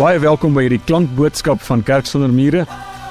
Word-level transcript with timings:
Baie 0.00 0.16
welkom 0.16 0.54
by 0.56 0.62
hierdie 0.64 0.80
klankboodskap 0.88 1.60
van 1.60 1.82
Kerk 1.84 2.06
sonder 2.08 2.30
mure. 2.32 2.62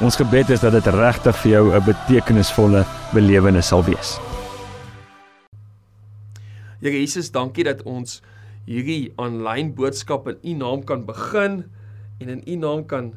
Ons 0.01 0.15
gebed 0.17 0.49
is 0.55 0.63
dat 0.63 0.73
dit 0.73 0.87
regtig 0.95 1.35
vir 1.43 1.51
jou 1.51 1.65
'n 1.69 1.83
betekenisvolle 1.85 2.81
belewenis 3.13 3.67
sal 3.69 3.83
wees. 3.85 4.17
Here 6.81 6.97
Jesus, 6.97 7.29
dankie 7.29 7.63
dat 7.63 7.83
ons 7.85 8.23
hierdie 8.65 9.13
aanlyn 9.17 9.75
boodskap 9.75 10.25
in 10.33 10.41
U 10.41 10.53
naam 10.65 10.83
kan 10.83 11.05
begin 11.05 11.69
en 12.17 12.29
in 12.29 12.41
U 12.47 12.55
naam 12.55 12.85
kan 12.85 13.13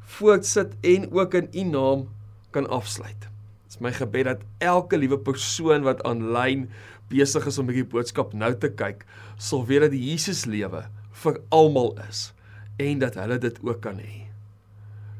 voortsit 0.00 0.76
en 0.82 1.08
ook 1.10 1.34
in 1.34 1.48
U 1.54 1.64
naam 1.64 2.08
kan 2.50 2.68
afsluit. 2.68 3.20
Dit 3.20 3.70
is 3.70 3.80
my 3.80 3.92
gebed 3.92 4.24
dat 4.24 4.40
elke 4.58 4.98
liewe 4.98 5.18
persoon 5.18 5.82
wat 5.82 6.04
aanlyn 6.04 6.68
besig 7.08 7.46
is 7.46 7.58
om 7.58 7.72
hierdie 7.72 7.88
boodskap 7.88 8.34
nou 8.34 8.52
te 8.52 8.68
kyk, 8.68 9.06
sal 9.38 9.64
weet 9.64 9.80
dat 9.80 9.90
die 9.90 10.10
Jesus 10.12 10.44
lewe 10.44 10.84
vir 11.12 11.40
almal 11.48 11.96
is 12.10 12.33
en 12.76 12.98
dat 12.98 13.14
hulle 13.14 13.38
dit 13.38 13.58
ook 13.62 13.80
kan 13.80 13.98
hê. 13.98 14.26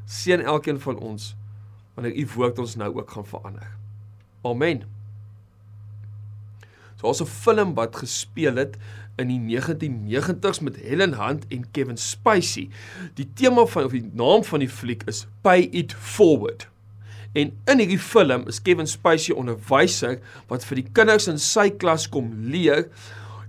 Seën 0.05 0.41
elkeen 0.41 0.79
van 0.79 0.97
ons 0.97 1.35
wanneer 1.95 2.15
u 2.15 2.27
woord 2.35 2.59
ons 2.59 2.75
nou 2.75 2.91
ook 2.95 3.11
gaan 3.11 3.25
verander. 3.25 3.71
Amen. 4.43 4.83
So 6.99 7.07
as 7.07 7.21
'n 7.21 7.25
film 7.25 7.73
wat 7.73 7.95
gespeel 7.95 8.55
het 8.55 8.77
in 9.15 9.27
die 9.27 9.39
1990s 9.39 10.59
met 10.59 10.75
Helen 10.75 11.13
Hunt 11.13 11.47
en 11.47 11.71
Kevin 11.71 11.97
Spacey. 11.97 12.69
Die 13.13 13.27
tema 13.33 13.65
van 13.65 13.83
of 13.83 13.91
die 13.91 14.09
naam 14.13 14.43
van 14.43 14.59
die 14.59 14.69
fliek 14.69 15.03
is 15.03 15.27
Pay 15.41 15.69
It 15.71 15.93
Forward. 15.93 16.67
En 17.35 17.51
in 17.65 17.79
hierdie 17.79 17.99
film 17.99 18.47
is 18.47 18.61
Kevin 18.61 18.87
Spacey 18.87 19.35
onderwyser 19.35 20.19
wat 20.47 20.63
vir 20.65 20.75
die 20.75 20.87
kinders 20.91 21.27
in 21.27 21.39
sy 21.39 21.69
klas 21.69 22.07
kom 22.09 22.31
leer 22.47 22.87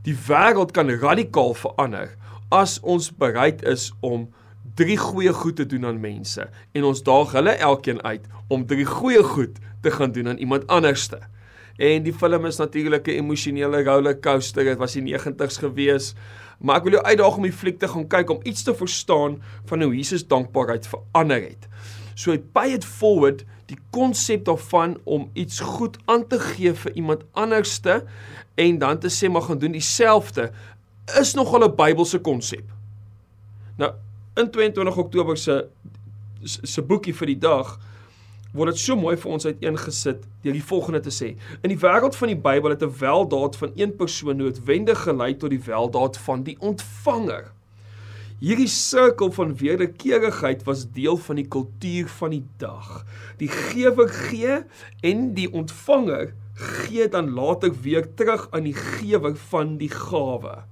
die 0.03 0.17
wêreld 0.27 0.73
kan 0.75 0.91
radikaal 0.91 1.55
verander 1.55 2.16
as 2.49 2.81
ons 2.81 3.11
bereid 3.11 3.63
is 3.67 3.93
om 4.01 4.29
drie 4.77 4.97
goeie 4.97 5.33
goed 5.33 5.57
te 5.57 5.67
doen 5.67 5.87
aan 5.87 6.01
mense 6.01 6.49
en 6.73 6.85
ons 6.85 7.03
daag 7.03 7.33
hulle 7.33 7.57
elkeen 7.65 8.03
uit 8.05 8.27
om 8.49 8.67
drie 8.67 8.87
goeie 8.87 9.23
goed 9.23 9.59
te 9.83 9.91
gaan 9.91 10.13
doen 10.13 10.29
aan 10.29 10.43
iemand 10.43 10.67
anderste. 10.67 11.21
En 11.77 12.03
die 12.03 12.13
film 12.13 12.47
is 12.47 12.57
natuurlik 12.57 13.07
'n 13.07 13.21
emosionele 13.21 13.83
rollercoaster. 13.85 14.65
Dit 14.65 14.79
was 14.79 14.93
die 14.93 15.03
90's 15.03 15.59
gewees. 15.59 16.15
Maar 16.59 16.77
ek 16.77 16.83
wil 16.83 16.93
jou 16.93 17.05
uitdaag 17.05 17.37
om 17.37 17.43
die 17.43 17.53
fliek 17.53 17.79
te 17.79 17.89
gaan 17.89 18.09
kyk 18.09 18.31
om 18.31 18.41
iets 18.43 18.63
te 18.63 18.75
verstaan 18.75 19.43
van 19.65 19.83
hoe 19.83 19.97
Jesus 19.97 20.27
dankbaarheid 20.27 20.89
verander 20.89 21.43
het. 21.43 21.69
So 22.15 22.31
hy 22.31 22.39
pay 22.39 22.73
it 22.73 22.85
forward 22.85 23.45
die 23.67 23.79
konsep 23.91 24.45
daarvan 24.45 24.97
om 25.05 25.31
iets 25.35 25.61
goed 25.61 25.99
aan 26.07 26.27
te 26.27 26.39
gee 26.41 26.73
vir 26.73 26.93
iemand 26.95 27.25
anderste 27.33 28.05
en 28.55 28.79
dan 28.79 28.99
te 28.99 29.11
sê 29.13 29.29
maar 29.29 29.43
gaan 29.43 29.59
doen 29.59 29.73
dieselfde 29.73 30.51
is 31.15 31.35
nogal 31.35 31.65
'n 31.65 31.77
Bybelse 31.77 32.19
konsep. 32.19 32.65
Nou 33.77 33.93
in 34.35 34.51
22 34.51 34.97
Oktober 34.97 35.37
se 35.37 35.69
se 36.43 36.83
boekie 36.83 37.15
vir 37.15 37.27
die 37.27 37.39
dag 37.39 37.79
word 38.53 38.73
dit 38.73 38.81
so 38.81 38.97
mooi 38.97 39.17
vir 39.17 39.33
ons 39.33 39.47
uiteengesit 39.47 40.23
deur 40.43 40.53
die 40.53 40.65
volgende 40.65 41.01
te 41.01 41.11
sê. 41.11 41.35
In 41.63 41.73
die 41.73 41.81
wêreld 41.81 42.17
van 42.17 42.29
die 42.29 42.41
Bybel 42.49 42.71
het 42.71 42.83
'n 42.83 42.99
weldaad 42.99 43.57
van 43.57 43.73
een 43.77 43.97
persoon 43.97 44.37
noodwendig 44.37 45.03
gelei 45.03 45.37
tot 45.37 45.51
die 45.51 45.61
weldaad 45.61 46.17
van 46.17 46.43
die 46.43 46.57
ontvanger. 46.61 47.53
Hierdie 48.41 48.69
sirkel 48.69 49.33
van 49.33 49.57
wederkerigheid 49.57 50.65
was 50.65 50.91
deel 50.93 51.17
van 51.17 51.37
die 51.37 51.49
kultuur 51.49 52.09
van 52.09 52.31
die 52.31 52.45
dag. 52.57 53.05
Die 53.39 53.49
gewer 53.49 54.09
gee 54.09 54.65
en 55.01 55.35
die 55.35 55.53
ontvanger 55.53 56.35
gee 56.55 57.09
dan 57.09 57.31
later 57.31 57.73
weer 57.81 58.15
terug 58.15 58.49
aan 58.51 58.63
die 58.63 58.75
gewer 58.75 59.37
van 59.37 59.77
die 59.77 59.91
gawe. 59.91 60.65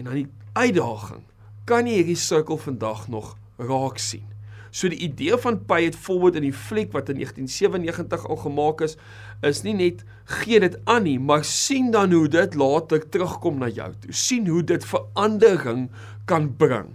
En 0.00 0.06
dan 0.08 0.14
die 0.16 0.28
uitdaging, 0.56 1.20
kan 1.68 1.84
jy 1.84 1.98
hierdie 2.00 2.16
sirkel 2.16 2.56
vandag 2.56 3.04
nog 3.12 3.34
raak 3.60 3.98
sien? 4.00 4.24
So 4.72 4.88
die 4.88 5.02
idee 5.04 5.36
van 5.42 5.58
pay 5.68 5.90
it 5.90 5.98
forward 5.98 6.38
in 6.38 6.46
die 6.46 6.54
fliek 6.56 6.94
wat 6.94 7.10
in 7.12 7.18
1997 7.20 8.24
al 8.24 8.38
gemaak 8.40 8.80
is, 8.86 8.96
is 9.44 9.60
nie 9.66 9.74
net 9.76 10.00
gee 10.40 10.62
dit 10.62 10.78
aan 10.88 11.04
nie, 11.04 11.18
maar 11.20 11.44
sien 11.44 11.90
dan 11.92 12.14
hoe 12.16 12.30
dit 12.32 12.56
later 12.56 13.04
terugkom 13.12 13.60
na 13.60 13.68
jou 13.68 13.90
toe. 14.00 14.14
sien 14.14 14.48
hoe 14.48 14.62
dit 14.64 14.86
verandering 14.88 15.90
kan 16.24 16.48
bring. 16.56 16.94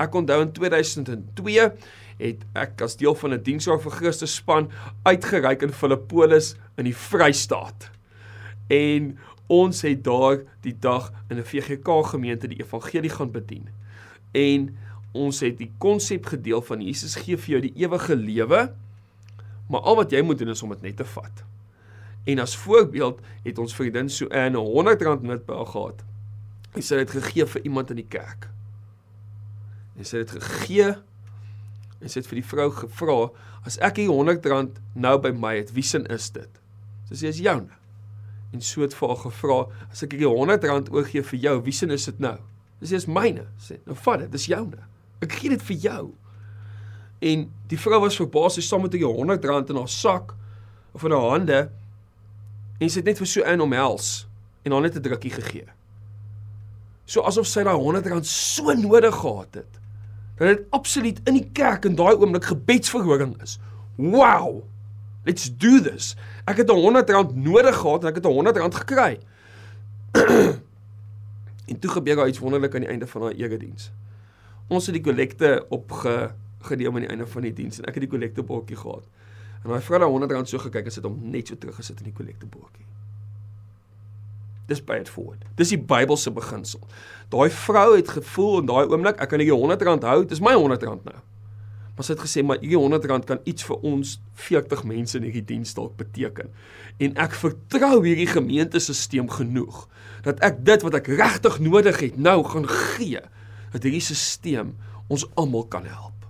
Ek 0.00 0.16
onthou 0.16 0.40
in 0.42 0.52
2002 0.56 1.70
het 2.20 2.44
ek 2.58 2.82
as 2.82 2.98
deel 2.98 3.14
van 3.14 3.34
'n 3.36 3.42
diensjaar 3.46 3.80
vir 3.80 3.92
Christus 3.92 4.34
span 4.34 4.70
uitgereik 5.04 5.62
in 5.62 5.72
Filippolis 5.72 6.56
in 6.76 6.84
die 6.84 6.96
Vrystaat. 6.96 7.90
En 8.70 9.18
ons 9.50 9.82
het 9.82 10.04
daar 10.06 10.44
die 10.62 10.76
dag 10.78 11.10
in 11.28 11.38
'n 11.38 11.44
VGK 11.44 12.06
gemeente 12.06 12.48
die 12.48 12.62
evangelie 12.62 13.10
gaan 13.10 13.30
bedien. 13.30 13.68
En 14.30 14.76
ons 15.12 15.40
het 15.40 15.58
die 15.58 15.72
konsep 15.78 16.26
gedeel 16.26 16.62
van 16.62 16.80
Jesus 16.80 17.14
gee 17.14 17.36
vir 17.36 17.50
jou 17.50 17.60
die 17.60 17.74
ewige 17.74 18.16
lewe, 18.16 18.72
maar 19.68 19.80
al 19.80 19.96
wat 19.96 20.10
jy 20.10 20.22
moet 20.22 20.38
doen 20.38 20.48
is 20.48 20.62
om 20.62 20.70
dit 20.70 20.82
net 20.82 20.96
te 20.96 21.04
vat. 21.04 21.44
En 22.24 22.38
as 22.38 22.56
voorbeeld 22.56 23.20
het 23.42 23.58
ons 23.58 23.74
vriendin 23.74 24.08
so 24.08 24.26
'n 24.30 24.54
100 24.54 25.02
rand 25.02 25.22
noot 25.22 25.46
by 25.46 25.54
haar 25.54 25.66
gehad. 25.66 26.04
Hy 26.74 26.80
sê 26.80 26.96
dit 26.96 27.10
gegee 27.10 27.46
vir 27.46 27.62
iemand 27.62 27.90
in 27.90 27.96
die 27.96 28.08
kerk. 28.08 28.48
En 29.96 30.04
sy 30.04 30.18
het 30.18 30.32
dit 30.32 30.42
gegee 30.42 30.94
en 32.00 32.08
sy 32.08 32.18
het 32.18 32.26
vir 32.26 32.40
die 32.40 32.48
vrou 32.48 32.70
gevra, 32.70 33.30
as 33.64 33.78
ek 33.78 33.96
hier 33.96 34.08
100 34.08 34.46
rand 34.46 34.80
nou 34.94 35.18
by 35.18 35.30
my 35.30 35.56
het, 35.56 35.72
wie 35.72 35.82
sin 35.82 36.06
is 36.06 36.30
dit? 36.30 36.48
Sy 37.08 37.14
sê 37.14 37.28
is 37.28 37.38
joune. 37.38 37.79
En 38.52 38.60
so 38.60 38.82
het 38.82 38.94
vir 38.94 39.08
haar 39.08 39.20
gevra, 39.24 39.58
as 39.90 40.02
ek 40.02 40.16
hier 40.18 40.32
100 40.32 40.64
rand 40.64 40.90
oorgee 40.92 41.22
vir 41.22 41.38
jou, 41.38 41.56
wie 41.62 41.74
sin 41.74 41.90
is 41.94 42.08
dit 42.10 42.18
nou? 42.18 42.36
Sy 42.80 42.90
sê 42.90 42.98
is 42.98 43.06
myne. 43.06 43.46
Sê, 43.60 43.78
nou 43.86 43.96
vat 44.06 44.24
dit, 44.24 44.32
dis 44.32 44.48
joune. 44.50 44.80
Ek 45.22 45.36
gee 45.38 45.52
dit 45.52 45.62
vir 45.68 45.76
jou. 45.84 46.04
En 47.20 47.44
die 47.68 47.78
vrou 47.78 48.00
was 48.06 48.16
verbaas, 48.16 48.56
sy 48.56 48.64
saam 48.64 48.82
met 48.82 48.94
'n 48.94 49.04
100 49.04 49.44
rand 49.44 49.70
in 49.70 49.76
haar 49.76 49.88
sak 49.88 50.34
of 50.94 51.04
in 51.04 51.12
haar 51.12 51.30
hande 51.30 51.70
en 52.80 52.88
sy 52.88 52.98
het 52.98 53.04
net 53.04 53.18
vir 53.18 53.26
so 53.26 53.42
in 53.42 53.60
omhels 53.60 54.26
en 54.64 54.72
haar 54.72 54.80
net 54.80 54.96
'n 54.96 55.02
drukkie 55.02 55.30
gegee. 55.30 55.68
So 57.04 57.22
asof 57.22 57.46
sy 57.46 57.62
daai 57.62 57.76
100 57.76 58.06
rand 58.06 58.26
so 58.26 58.72
nodig 58.72 59.14
gehad 59.14 59.54
het. 59.54 59.80
Dat 60.38 60.56
dit 60.56 60.66
absoluut 60.70 61.20
in 61.26 61.34
die 61.34 61.50
kerk 61.52 61.84
in 61.84 61.94
daai 61.94 62.14
oomblik 62.14 62.44
gebedsverhoring 62.44 63.42
is. 63.42 63.58
Wow. 63.96 64.64
Let's 65.30 65.46
do 65.54 65.78
this. 65.78 66.16
Ek 66.50 66.58
het 66.64 66.66
'n 66.66 66.74
100 66.74 67.10
rand 67.10 67.36
nodig 67.38 67.76
gehad 67.76 68.02
en 68.02 68.10
ek 68.10 68.18
het 68.18 68.26
'n 68.26 68.34
100 68.34 68.56
rand 68.56 68.74
gekry. 68.74 69.18
en 71.70 71.78
toe 71.78 71.90
gebeur 71.90 72.16
daar 72.16 72.28
iets 72.28 72.42
wonderlik 72.42 72.74
aan 72.74 72.82
die 72.82 72.90
einde 72.90 73.06
van 73.06 73.22
haar 73.22 73.32
erediens 73.32 73.92
ons 74.70 74.86
het 74.86 74.94
die 74.94 75.02
kollekte 75.02 75.56
opgeneem 75.74 76.94
aan 76.94 77.06
die 77.06 77.10
einde 77.10 77.26
van 77.26 77.46
die 77.46 77.52
diens 77.54 77.80
en 77.80 77.88
ek 77.90 77.98
het 77.98 78.06
die 78.06 78.12
kollektebordjie 78.12 78.78
gehad. 78.78 79.06
En 79.64 79.72
daai 79.72 79.82
vrou 79.84 79.98
het 79.98 80.08
100 80.08 80.36
rand 80.36 80.48
so 80.48 80.62
gekyk 80.62 80.86
en 80.88 80.94
sit 80.94 81.06
hom 81.06 81.18
net 81.32 81.50
so 81.50 81.58
teruggesit 81.58 81.98
in 82.00 82.12
die 82.12 82.16
kollektebordjie. 82.16 82.86
Dis 84.70 84.82
baie 84.86 85.02
forward. 85.10 85.42
Dis 85.58 85.72
die 85.74 85.80
Bybelse 85.82 86.30
beginsel. 86.30 86.84
Daai 87.34 87.50
vrou 87.50 87.88
het 87.96 88.12
gevoel 88.14 88.60
in 88.60 88.70
daai 88.70 88.84
oomblik, 88.86 89.18
ek 89.18 89.32
kan 89.32 89.42
nie 89.42 89.50
100 89.50 89.82
rand 89.88 90.06
hou, 90.06 90.20
dis 90.30 90.42
my 90.44 90.54
100 90.54 90.86
rand 90.86 91.10
nou. 91.10 91.18
Maar 92.00 92.06
sy 92.08 92.14
het 92.14 92.22
gesê 92.24 92.40
maar 92.40 92.56
hierdie 92.62 92.78
100 92.80 93.04
rand 93.10 93.26
kan 93.28 93.42
iets 93.44 93.66
vir 93.68 93.82
ons 93.84 94.14
40 94.40 94.86
mense 94.88 95.18
in 95.18 95.26
hierdie 95.26 95.42
diens 95.50 95.74
dalk 95.76 95.98
beteken. 95.98 96.48
En 96.96 97.18
ek 97.20 97.34
vertrou 97.36 97.98
hierdie 98.06 98.30
gemeentesisteem 98.30 99.28
genoeg 99.28 99.82
dat 100.24 100.40
ek 100.40 100.62
dit 100.64 100.86
wat 100.86 100.96
ek 100.96 101.10
regtig 101.12 101.58
nodig 101.60 102.00
het 102.00 102.16
nou 102.16 102.38
gaan 102.48 102.64
gee 102.72 103.20
dat 103.74 103.84
hierdie 103.84 104.00
stelsel 104.00 104.72
ons 105.12 105.26
almal 105.36 105.66
kan 105.68 105.84
help. 105.84 106.24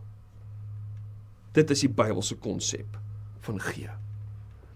Dit 1.55 1.71
is 1.71 1.87
die 1.87 1.93
Bybelse 2.03 2.35
konsep 2.43 2.99
van 3.47 3.63
gee. 3.63 3.95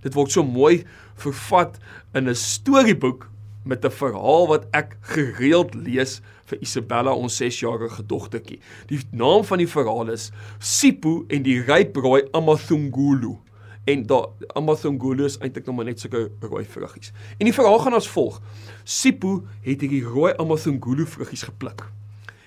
Dit 0.06 0.14
word 0.14 0.30
so 0.30 0.46
mooi 0.46 0.84
vervat 1.18 1.74
in 2.14 2.30
'n 2.30 2.38
storieboek 2.38 3.26
met 3.64 3.84
'n 3.84 3.90
verhaal 3.90 4.48
wat 4.48 4.66
ek 4.70 4.96
gereeld 5.00 5.74
lees 5.74 6.20
vir 6.44 6.58
Isabella 6.60 7.12
ons 7.12 7.36
6-jarige 7.36 8.06
dogtertjie. 8.06 8.60
Die 8.86 9.00
naam 9.10 9.44
van 9.44 9.58
die 9.58 9.68
verhaal 9.68 10.10
is 10.10 10.30
Sipho 10.58 11.24
en 11.28 11.42
die 11.42 11.60
ryprooi 11.60 12.28
Amathungulu. 12.32 13.38
En 13.84 14.06
daar 14.06 14.28
Amathungulu 14.54 15.24
is 15.24 15.38
eintlik 15.38 15.66
nog 15.66 15.76
maar 15.76 15.84
net 15.84 16.00
sulke 16.00 16.30
rooi 16.40 16.64
vruggies. 16.64 17.12
En 17.38 17.44
die 17.44 17.54
verhaal 17.54 17.78
gaan 17.78 17.94
as 17.94 18.08
volg: 18.08 18.40
Sipho 18.84 19.42
het 19.60 19.80
hierdie 19.80 20.04
rooi 20.04 20.32
Amathungulu 20.36 21.06
vruggies 21.06 21.42
gepluk 21.42 21.92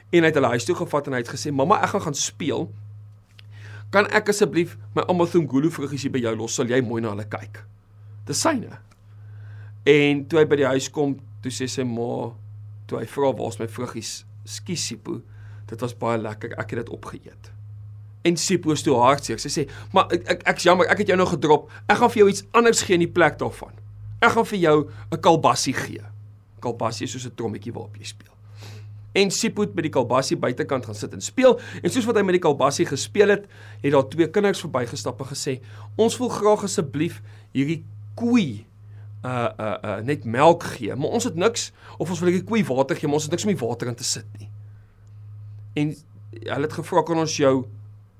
en 0.10 0.24
hy 0.24 0.30
het 0.30 0.38
hulle 0.40 0.54
huis 0.56 0.68
toe 0.68 0.76
gevat 0.78 1.08
en 1.10 1.18
hy 1.18 1.24
het 1.24 1.32
gesê 1.32 1.52
mamma 1.52 1.82
ek 1.84 1.92
gaan 1.96 2.06
gaan 2.08 2.18
speel 2.18 2.70
kan 3.92 4.08
ek 4.16 4.32
asseblief 4.32 4.76
my 4.96 5.04
Amazon 5.12 5.48
Gulu 5.48 5.72
vruggies 5.72 6.06
hier 6.08 6.14
by 6.14 6.22
jou 6.24 6.36
los 6.40 6.56
sal 6.60 6.72
jy 6.72 6.80
mooi 6.84 7.02
na 7.04 7.12
hulle 7.14 7.28
kyk 7.32 7.60
dis 8.30 8.40
syne 8.44 8.80
en 9.88 10.26
toe 10.28 10.42
hy 10.42 10.46
by 10.50 10.60
die 10.60 10.68
huis 10.68 10.90
kom 10.94 11.16
toe 11.44 11.54
sê 11.54 11.68
sy 11.72 11.86
ma 11.88 12.34
toe 12.90 13.00
hy 13.00 13.08
vra 13.08 13.32
waar's 13.38 13.60
my 13.62 13.68
vruggies? 13.72 14.26
Skus 14.48 14.84
Sipo 14.90 15.22
dit 15.68 15.84
was 15.84 15.96
baie 16.00 16.20
lekker 16.20 16.56
ek 16.56 16.74
het 16.74 16.84
dit 16.84 16.94
opgeëet. 16.96 17.50
En 18.28 18.38
Sipo 18.40 18.72
is 18.76 18.84
toe 18.84 18.96
hartseer. 19.00 19.40
Sy 19.40 19.52
sê 19.52 19.66
maar 19.96 20.12
ek, 20.16 20.24
ek 20.36 20.46
ek's 20.54 20.68
jammer 20.68 20.90
ek 20.92 21.04
het 21.04 21.12
jou 21.12 21.20
nou 21.20 21.28
gedrop. 21.30 21.68
Ek 21.88 22.00
gaan 22.02 22.14
vir 22.14 22.24
jou 22.24 22.30
iets 22.32 22.46
anders 22.58 22.84
gee 22.88 23.00
in 23.00 23.06
die 23.06 23.12
plek 23.12 23.40
daarvan. 23.42 23.76
Ek 24.24 24.34
gaan 24.36 24.48
vir 24.50 24.60
jou 24.60 24.78
'n 25.12 25.22
kalbassie 25.22 25.76
gee. 25.76 26.04
Kalbassie 26.60 27.06
is 27.06 27.12
soos 27.12 27.28
'n 27.28 27.36
trommetjie 27.36 27.74
waarop 27.74 27.96
jy 27.98 28.04
speel. 28.04 28.34
En 29.14 29.32
Sipho 29.32 29.62
het 29.62 29.74
by 29.74 29.82
die 29.82 29.94
kalbassie 29.94 30.38
buitekant 30.38 30.86
gaan 30.86 30.96
sit 30.96 31.14
en 31.14 31.22
speel. 31.22 31.60
En 31.82 31.90
soos 31.90 32.06
wat 32.06 32.16
hy 32.16 32.24
met 32.24 32.38
die 32.38 32.44
kalbassie 32.44 32.86
gespeel 32.86 33.30
het, 33.30 33.48
het 33.82 33.92
daar 33.92 34.08
twee 34.10 34.28
kinders 34.30 34.62
verbygestap 34.62 35.20
en 35.20 35.26
gesê: 35.26 35.62
"Ons 35.96 36.18
wil 36.18 36.30
graag 36.30 36.64
asseblief 36.64 37.22
hierdie 37.52 37.84
koei 38.16 38.66
uh 39.26 39.50
uh 39.60 39.78
uh 39.84 39.96
net 40.06 40.26
melk 40.26 40.64
gee, 40.76 40.96
maar 40.96 41.10
ons 41.10 41.24
het 41.24 41.36
niks 41.36 41.72
of 41.98 42.10
ons 42.10 42.20
wil 42.20 42.30
hierdie 42.30 42.48
koei 42.48 42.64
water 42.66 42.96
gee, 42.96 43.08
maar 43.08 43.20
ons 43.22 43.28
het 43.30 43.32
niks 43.32 43.48
om 43.48 43.54
die 43.54 43.66
water 43.66 43.88
in 43.88 43.96
te 43.96 44.04
sit 44.04 44.28
nie." 44.40 44.50
En 45.78 45.96
hulle 46.32 46.68
het 46.68 46.74
gevra 46.74 47.04
kan 47.04 47.18
ons 47.18 47.38
jou 47.38 47.66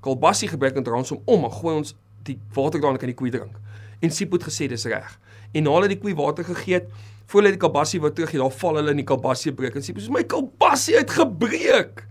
kalbassie 0.00 0.48
gebruik 0.48 0.76
en 0.76 0.92
ons 0.94 1.14
hom 1.14 1.22
om 1.24 1.44
en 1.44 1.52
gooi 1.52 1.74
ons 1.76 1.94
die 2.26 2.38
water 2.54 2.80
daarin 2.80 2.98
kan 2.98 3.10
die 3.10 3.18
koei 3.18 3.30
drink. 3.30 3.56
En 4.00 4.10
Sipho 4.14 4.38
het 4.38 4.46
gesê 4.46 4.68
dis 4.70 4.84
reg. 4.90 5.18
En 5.52 5.64
na 5.66 5.74
hulle 5.78 5.88
die 5.88 5.98
koei 5.98 6.14
water 6.14 6.44
gegee 6.44 6.74
het, 6.80 6.90
voor 7.28 7.42
hulle 7.42 7.56
die 7.56 7.60
kalbassie 7.60 8.00
wou 8.00 8.10
teruggee, 8.12 8.40
daar 8.40 8.54
val 8.54 8.78
hulle 8.80 8.94
in 8.94 9.02
die 9.02 9.08
kalbassie 9.08 9.52
breek 9.52 9.76
en 9.78 9.84
Sipho 9.84 10.02
sê 10.04 10.12
my 10.14 10.24
kalbassie 10.28 10.96
het 10.98 11.10
gebreek. 11.16 12.04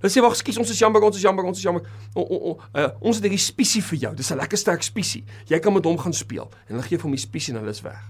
Hulle 0.00 0.12
sê 0.12 0.22
wag, 0.22 0.36
skus, 0.38 0.58
ons 0.58 0.70
is 0.70 0.78
jammer, 0.78 1.02
ons 1.02 1.16
is 1.16 1.22
jammer, 1.22 1.44
ons 1.44 1.58
is 1.58 1.64
jammer. 1.64 1.82
O, 2.14 2.22
o, 2.22 2.36
o, 2.36 2.52
uh, 2.74 2.90
ons 3.00 3.18
het 3.18 3.24
hierdie 3.26 3.40
spiesie 3.42 3.82
vir 3.82 3.98
jou. 3.98 4.14
Dis 4.14 4.30
'n 4.30 4.38
lekker 4.38 4.58
sterk 4.58 4.82
spiesie. 4.82 5.24
Jy 5.46 5.58
kan 5.58 5.72
met 5.72 5.84
hom 5.84 5.98
gaan 5.98 6.12
speel. 6.12 6.50
En 6.68 6.76
hulle 6.76 6.86
gee 6.86 6.98
vir 6.98 7.08
hom 7.08 7.16
die 7.16 7.26
spiesie 7.26 7.54
en 7.54 7.60
hulle 7.60 7.70
is 7.70 7.82
weg. 7.82 8.00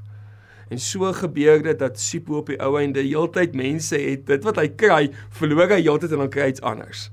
En 0.69 0.79
so 0.79 1.13
gebeur 1.13 1.63
dit 1.63 1.79
dat 1.79 1.99
Sipho 1.99 2.43
op 2.43 2.47
die 2.47 2.59
ou 2.61 2.77
einde 2.79 3.01
heeltyd 3.01 3.55
mense 3.57 3.97
het 3.97 4.27
dit 4.27 4.45
wat 4.45 4.57
hy 4.61 4.69
kry, 4.69 5.11
verloor 5.31 5.73
hy 5.73 5.81
heeltyd 5.81 6.13
en 6.13 6.19
dan 6.19 6.33
kry 6.33 6.43
hy 6.43 6.49
iets 6.49 6.61
anders. 6.61 7.11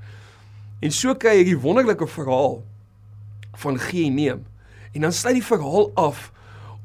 En 0.83 0.92
so 0.92 1.16
kry 1.16 1.38
hy 1.38 1.44
hierdie 1.44 1.62
wonderlike 1.63 2.07
verhaal 2.07 2.63
van 3.56 3.80
gee 3.80 4.10
en 4.10 4.16
neem. 4.19 4.42
En 4.92 5.07
dan 5.07 5.16
sluit 5.16 5.39
die 5.39 5.44
verhaal 5.44 5.92
af 5.95 6.31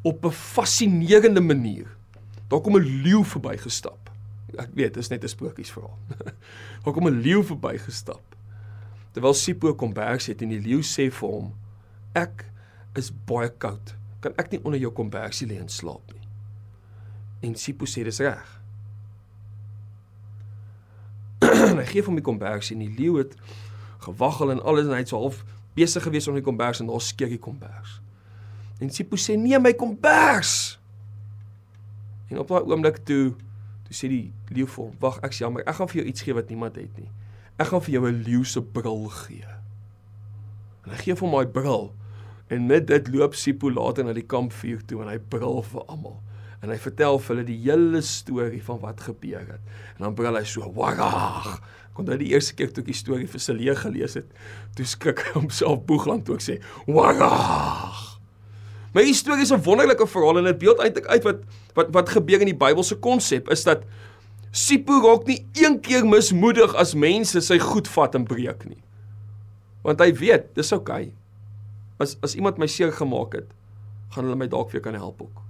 op 0.02 0.25
'n 0.25 0.31
fascinerende 0.31 1.40
manier. 1.40 1.86
Daar 2.48 2.60
kom 2.60 2.76
'n 2.76 3.02
leeu 3.02 3.25
verbygestap. 3.25 4.00
Ek 4.58 4.70
weet, 4.75 4.94
dit 4.94 5.02
is 5.02 5.08
net 5.08 5.25
'n 5.25 5.29
sprokiesverhaal. 5.29 5.99
Daar 6.85 6.93
kom 6.93 7.06
'n 7.11 7.20
leeu 7.20 7.43
verbygestap. 7.44 8.37
Terwyl 9.12 9.35
Sipho 9.35 9.75
kom 9.75 9.93
berg 9.93 10.23
sit 10.23 10.43
en 10.43 10.49
die 10.49 10.61
leeu 10.61 10.82
sê 10.87 11.11
vir 11.11 11.29
hom: 11.29 11.55
"Ek 12.14 12.47
is 12.94 13.11
baie 13.26 13.50
koud. 13.50 13.94
Kan 14.20 14.32
ek 14.38 14.50
nie 14.50 14.61
onder 14.62 14.81
jou 14.81 14.93
kombersie 14.93 15.49
lê 15.49 15.58
en 15.58 15.69
slaap 15.69 16.12
nie?" 16.12 16.29
En 17.43 17.56
Sipho 17.56 17.87
sê 17.87 18.05
dis 18.05 18.20
reg. 18.20 18.61
hy 21.81 21.87
gee 21.88 22.03
hom 22.03 22.14
die 22.14 22.25
kombersie 22.25 22.76
en 22.76 22.85
die 22.85 22.94
leeu 22.99 23.19
het 23.19 23.35
gewaggel 24.05 24.50
en 24.50 24.62
alles 24.62 24.87
en 24.87 24.93
hy 24.93 25.03
het 25.03 25.08
so 25.08 25.19
half 25.19 25.44
besig 25.75 26.03
gewees 26.03 26.29
om 26.29 26.35
die 26.35 26.44
kombers 26.44 26.81
en 26.81 26.87
daar 26.87 27.00
skeer 27.00 27.29
die 27.29 27.41
kombers. 27.41 28.00
En 28.81 28.91
Sipho 28.91 29.17
sê 29.17 29.37
nee 29.37 29.58
my 29.58 29.73
kombers. 29.75 30.79
En 32.31 32.38
op 32.38 32.49
daai 32.49 32.62
oomblik 32.62 33.03
toe 33.08 33.35
toe 33.90 33.98
sê 33.98 34.10
die 34.10 34.32
leeu 34.54 34.69
vir 34.70 34.84
hom, 34.84 34.94
"Wag, 35.02 35.19
ek's 35.26 35.38
jammer. 35.42 35.66
Ek 35.66 35.75
gaan 35.75 35.88
vir 35.88 36.02
jou 36.02 36.08
iets 36.08 36.22
gee 36.22 36.34
wat 36.34 36.48
niemand 36.48 36.76
het 36.76 36.96
nie. 36.96 37.10
Ek 37.58 37.66
gaan 37.66 37.82
vir 37.82 37.94
jou 37.94 38.06
'n 38.06 38.22
leeu 38.22 38.44
se 38.44 38.62
bril 38.62 39.08
gee." 39.08 39.44
En 40.87 40.92
hy 40.92 40.96
gee 40.96 41.14
vir 41.14 41.28
hom 41.28 41.37
daai 41.37 41.52
bril. 41.52 41.94
En 42.48 42.66
met 42.66 42.87
dit 42.87 43.08
loop 43.08 43.34
Sipho 43.34 43.70
later 43.70 44.04
na 44.04 44.12
die 44.12 44.26
kampvuur 44.26 44.87
toe 44.87 45.02
en 45.02 45.08
hy 45.08 45.19
brul 45.19 45.62
vir 45.62 45.82
almal. 45.87 46.22
En 46.62 46.69
hy 46.69 46.76
vertel 46.76 47.19
vir 47.19 47.37
hulle 47.37 47.46
die 47.46 47.62
hele 47.62 48.00
storie 48.00 48.62
van 48.62 48.81
wat 48.81 49.00
gebeur 49.00 49.46
het. 49.46 49.60
En 49.96 50.04
dan 50.04 50.14
brul 50.14 50.36
hy 50.36 50.44
so, 50.44 50.72
"Wagag!" 50.72 51.60
kon 51.93 52.08
hy 52.08 52.16
die 52.16 52.32
eerste 52.32 52.54
keer 52.54 52.72
toe 52.72 52.82
ek 52.82 52.86
die 52.86 52.94
storie 52.94 53.26
vir 53.26 53.40
Celie 53.40 53.75
gelees 53.75 54.14
het, 54.14 54.26
toe 54.76 54.86
skrik 54.88 55.19
hy 55.19 55.40
homself 55.40 55.84
boegland 55.86 56.25
toe 56.25 56.34
ek 56.34 56.46
sê, 56.46 56.60
"Wagag!" 58.92 59.06
My 59.06 59.12
storie 59.12 59.42
is 59.42 59.52
'n 59.52 59.62
wonderlike 59.62 60.06
verhaal 60.06 60.38
en 60.38 60.44
dit 60.44 60.58
beeld 60.58 60.78
eintlik 60.78 61.06
uit 61.06 61.22
wat 61.22 61.38
wat 61.75 61.88
wat 61.90 62.08
gebeur 62.08 62.40
in 62.40 62.50
die 62.50 62.58
Bybelse 62.58 62.96
konsep 62.98 63.50
is 63.50 63.62
dat 63.64 63.82
Sipho 64.50 64.98
raak 65.00 65.26
nie 65.26 65.46
een 65.54 65.81
keer 65.81 66.06
mismoedig 66.06 66.75
as 66.75 66.94
mense 66.94 67.40
sy 67.40 67.58
goed 67.58 67.88
vat 67.88 68.14
en 68.14 68.25
breek 68.26 68.64
nie. 68.66 68.82
Want 69.82 70.00
hy 70.00 70.10
weet, 70.12 70.54
dis 70.54 70.72
oukei. 70.72 71.02
Okay. 71.06 71.12
As 71.98 72.16
as 72.22 72.34
iemand 72.34 72.58
my 72.58 72.66
seer 72.66 72.90
gemaak 72.92 73.34
het, 73.34 73.46
gaan 74.10 74.25
hulle 74.25 74.37
my 74.37 74.48
dalk 74.48 74.72
weer 74.72 74.82
kan 74.82 74.94
help 74.94 75.22
ook. 75.22 75.43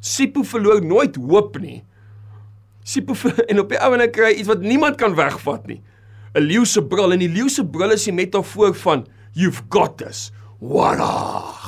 Sipho 0.00 0.42
verloor 0.42 0.84
nooit 0.84 1.16
hoop 1.16 1.58
nie. 1.58 1.82
Sipho 2.84 3.16
en 3.50 3.60
op 3.60 3.72
die 3.72 3.80
ouene 3.80 4.10
kry 4.10 4.34
iets 4.36 4.48
wat 4.48 4.60
niemand 4.60 4.96
kan 5.00 5.16
wegvat 5.16 5.66
nie. 5.66 5.80
'n 6.34 6.44
Leeu 6.44 6.64
se 6.64 6.82
bril 6.82 7.12
en 7.12 7.18
die 7.18 7.32
leeu 7.32 7.48
se 7.48 7.64
bril 7.64 7.90
is 7.90 8.04
die 8.04 8.12
metafoor 8.12 8.74
van 8.74 9.06
you've 9.32 9.62
got 9.70 9.96
this. 9.98 10.30
Wara! 10.60 11.59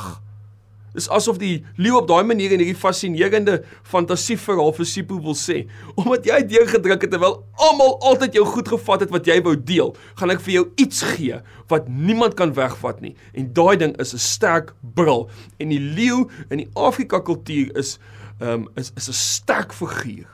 Dis 0.92 1.08
asof 1.08 1.38
die 1.40 1.62
leeu 1.80 1.96
op 1.96 2.08
daai 2.08 2.24
manier 2.28 2.52
in 2.52 2.60
hierdie 2.60 2.76
fascinerende 2.76 3.62
fantasieverhaal 3.88 4.74
vir 4.76 4.88
Sipho 4.88 5.20
wil 5.24 5.36
sê, 5.38 5.62
omdat 6.00 6.28
jy 6.28 6.40
deurgedruk 6.50 7.06
het 7.06 7.14
terwyl 7.14 7.38
almal 7.68 7.96
altyd 8.10 8.36
jou 8.36 8.44
goed 8.48 8.68
gevat 8.74 9.06
het 9.06 9.14
wat 9.14 9.28
jy 9.28 9.38
wou 9.46 9.54
deel, 9.56 9.94
gaan 10.20 10.34
ek 10.34 10.44
vir 10.44 10.58
jou 10.58 10.64
iets 10.84 11.00
gee 11.14 11.40
wat 11.72 11.88
niemand 11.88 12.36
kan 12.36 12.52
wegvat 12.56 13.00
nie. 13.00 13.14
En 13.32 13.48
daai 13.56 13.76
ding 13.80 13.96
is 14.02 14.12
'n 14.12 14.20
sterk 14.20 14.74
bril. 14.94 15.30
En 15.58 15.72
die 15.72 15.80
leeu 15.80 16.28
in 16.50 16.60
die 16.60 16.70
Afrika 16.76 17.20
kultuur 17.20 17.72
is 17.76 17.98
um, 18.40 18.68
is 18.76 18.92
is 18.96 19.08
'n 19.08 19.16
sterk 19.16 19.72
figuur. 19.72 20.28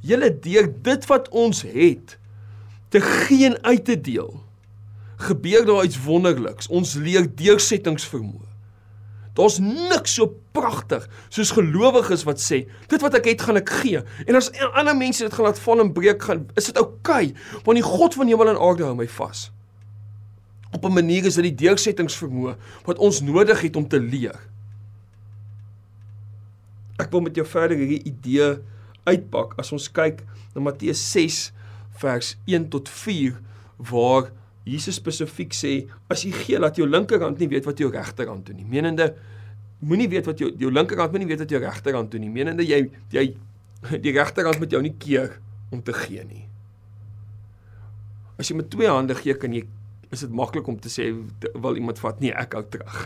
Julle 0.00 0.30
deur 0.40 0.72
dit 0.82 1.06
wat 1.06 1.28
ons 1.28 1.62
het 1.62 2.18
te 2.88 3.00
geen 3.00 3.56
uit 3.64 3.84
te 3.84 4.00
deel. 4.00 4.40
Gebeur 5.16 5.64
daar 5.66 5.84
iets 5.84 6.00
wonderliks. 6.04 6.68
Ons 6.68 6.94
leer 6.94 7.28
deursettingsvermoë. 7.36 8.53
Daar's 9.34 9.58
niks 9.58 10.14
so 10.14 10.30
pragtig 10.54 11.08
soos 11.28 11.50
gelowiges 11.56 12.22
wat 12.28 12.38
sê, 12.42 12.64
dit 12.90 13.02
wat 13.02 13.16
ek 13.18 13.26
het 13.32 13.42
gaan 13.42 13.58
ek 13.58 13.72
gee. 13.82 14.02
En 14.28 14.38
as 14.38 14.52
ander 14.70 14.94
mense 14.94 15.24
dit 15.24 15.34
gaan 15.34 15.48
laat 15.48 15.58
val 15.58 15.82
en 15.82 15.90
breek 15.96 16.22
gaan, 16.22 16.44
is 16.54 16.70
dit 16.70 16.78
oukei, 16.78 17.32
okay, 17.32 17.60
want 17.66 17.80
die 17.80 17.86
God 17.86 18.14
van 18.14 18.30
hemel 18.30 18.52
en 18.54 18.60
aarde 18.62 18.86
hou 18.86 18.94
my 18.98 19.08
vas. 19.16 19.48
Op 20.74 20.84
'n 20.86 20.94
manier 20.94 21.26
is 21.26 21.34
dit 21.34 21.50
die 21.50 21.66
deursettingsvermoë 21.66 22.56
wat 22.86 22.98
ons 22.98 23.20
nodig 23.20 23.60
het 23.60 23.76
om 23.76 23.88
te 23.88 24.00
leer. 24.00 24.38
Ek 26.98 27.10
wil 27.10 27.20
met 27.20 27.34
jou 27.34 27.46
verder 27.46 27.76
hierdie 27.76 28.02
idee 28.06 28.58
uitpak 29.04 29.54
as 29.58 29.72
ons 29.72 29.90
kyk 29.90 30.22
na 30.54 30.60
Matteus 30.60 31.02
6 31.12 31.52
vers 31.98 32.36
1 32.46 32.68
tot 32.68 32.88
4 32.88 33.40
waar 33.90 34.30
Jesus 34.64 34.96
spesifiek 34.96 35.52
sê 35.52 35.74
as 36.12 36.24
jy 36.24 36.32
gee 36.32 36.60
laat 36.60 36.78
jou 36.80 36.86
linkerhand 36.88 37.40
nie 37.40 37.50
weet 37.52 37.66
wat 37.68 37.80
jou 37.80 37.90
regterhand 37.92 38.46
doen 38.48 38.56
nie. 38.62 38.68
Menende 38.68 39.10
moenie 39.84 40.08
weet 40.08 40.28
wat 40.30 40.40
jou 40.40 40.48
jou 40.60 40.70
linkerhand 40.72 41.12
moenie 41.12 41.28
weet 41.28 41.44
wat 41.44 41.52
jou 41.52 41.60
regterhand 41.60 42.12
doen 42.12 42.24
nie. 42.24 42.32
Menende 42.32 42.64
jy 42.64 42.86
jy 43.12 43.26
die 44.04 44.14
regterhand 44.16 44.62
met 44.62 44.72
jou 44.72 44.80
nie 44.84 44.94
keer 44.98 45.36
om 45.74 45.82
te 45.84 45.92
gee 45.96 46.24
nie. 46.24 46.46
As 48.40 48.48
jy 48.48 48.56
met 48.56 48.70
twee 48.72 48.88
hande 48.88 49.16
gee 49.18 49.36
kan 49.36 49.52
jy 49.52 49.66
is 50.14 50.24
dit 50.24 50.32
maklik 50.32 50.68
om 50.70 50.78
te 50.80 50.92
sê 50.92 51.10
wil 51.52 51.76
iemand 51.76 52.00
vat 52.00 52.22
nee 52.24 52.32
ek 52.32 52.56
hou 52.56 52.64
terug. 52.70 52.96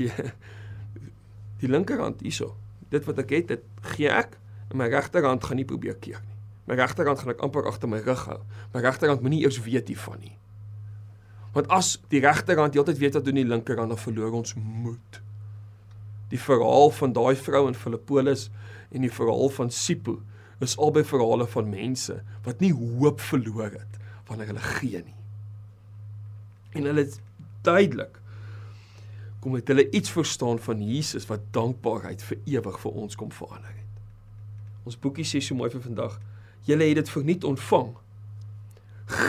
die 1.60 1.70
linkerhand 1.70 2.24
hierso 2.24 2.56
dit 2.90 3.06
wat 3.06 3.22
ek 3.22 3.32
het, 3.36 3.54
dit 3.54 3.88
gee 3.94 4.10
ek 4.10 4.34
en 4.70 4.78
my 4.80 4.88
regterhand 4.90 5.44
gaan 5.46 5.58
nie 5.60 5.68
probeer 5.68 5.94
keer 6.02 6.18
nie. 6.24 6.36
My 6.66 6.76
regterhand 6.78 7.22
gaan 7.22 7.32
ek 7.34 7.42
amper 7.46 7.66
agter 7.70 7.90
my 7.90 8.00
rug 8.02 8.26
hou. 8.28 8.38
My 8.74 8.82
regterhand 8.82 9.22
moenie 9.22 9.44
eers 9.44 9.58
weet 9.62 9.90
hiervan 9.90 10.20
nie. 10.22 10.34
Want 11.54 11.68
as 11.74 11.96
die 12.12 12.22
regterhand 12.22 12.74
heeltyd 12.74 13.00
weet 13.00 13.18
wat 13.18 13.26
doen 13.26 13.40
die 13.40 13.46
linkerhand, 13.48 13.90
dan 13.90 13.98
verloor 13.98 14.36
ons 14.38 14.54
moed. 14.54 15.20
Die 16.30 16.38
verhaal 16.38 16.92
van 16.94 17.14
daai 17.16 17.34
vrou 17.36 17.66
in 17.68 17.78
Filippolis 17.78 18.48
en 18.90 19.02
die 19.06 19.12
verhaal 19.12 19.50
van 19.54 19.72
Sipho 19.74 20.20
is 20.60 20.76
albei 20.78 21.02
verhale 21.04 21.46
van 21.50 21.70
mense 21.72 22.20
wat 22.44 22.60
nie 22.62 22.72
hoop 22.76 23.22
verloor 23.24 23.72
het 23.72 23.98
wanneer 24.28 24.52
hulle 24.52 24.66
gee 24.78 25.02
nie. 25.02 25.16
En 26.78 26.86
hulle 26.86 27.06
is 27.08 27.18
duidelik 27.66 28.20
kom 29.40 29.56
het 29.56 29.68
hulle 29.72 29.86
iets 29.96 30.12
verstaan 30.12 30.58
van 30.60 30.82
Jesus 30.84 31.26
wat 31.26 31.46
dankbaarheid 31.56 32.22
vir 32.22 32.38
ewig 32.44 32.76
vir 32.82 32.98
ons 33.02 33.16
kom 33.16 33.30
verander 33.32 33.72
het. 33.72 34.02
Ons 34.84 34.98
boekie 35.00 35.24
sê 35.24 35.40
so 35.40 35.56
mooi 35.56 35.70
vir 35.72 35.82
vandag, 35.84 36.18
julle 36.68 36.88
het 36.90 37.00
dit 37.00 37.12
verniet 37.12 37.44
ontvang. 37.48 37.94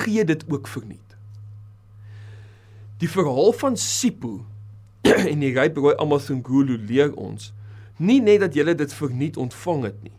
Gee 0.04 0.25
dit 0.28 0.44
ook 0.51 0.68
verniet. 0.68 1.11
Die 3.01 3.10
verhaal 3.10 3.51
van 3.58 3.77
Sipho 3.77 4.43
en 5.31 5.41
die 5.41 5.53
ryp 5.55 5.79
rooi 5.81 5.96
Amazongulu 6.01 6.77
leer 6.77 7.15
ons 7.17 7.50
nie 8.01 8.20
net 8.22 8.41
dat 8.41 8.55
julle 8.58 8.74
dit 8.77 8.93
verniet 8.98 9.38
ontvang 9.38 9.84
het 9.86 9.98
nie, 10.05 10.13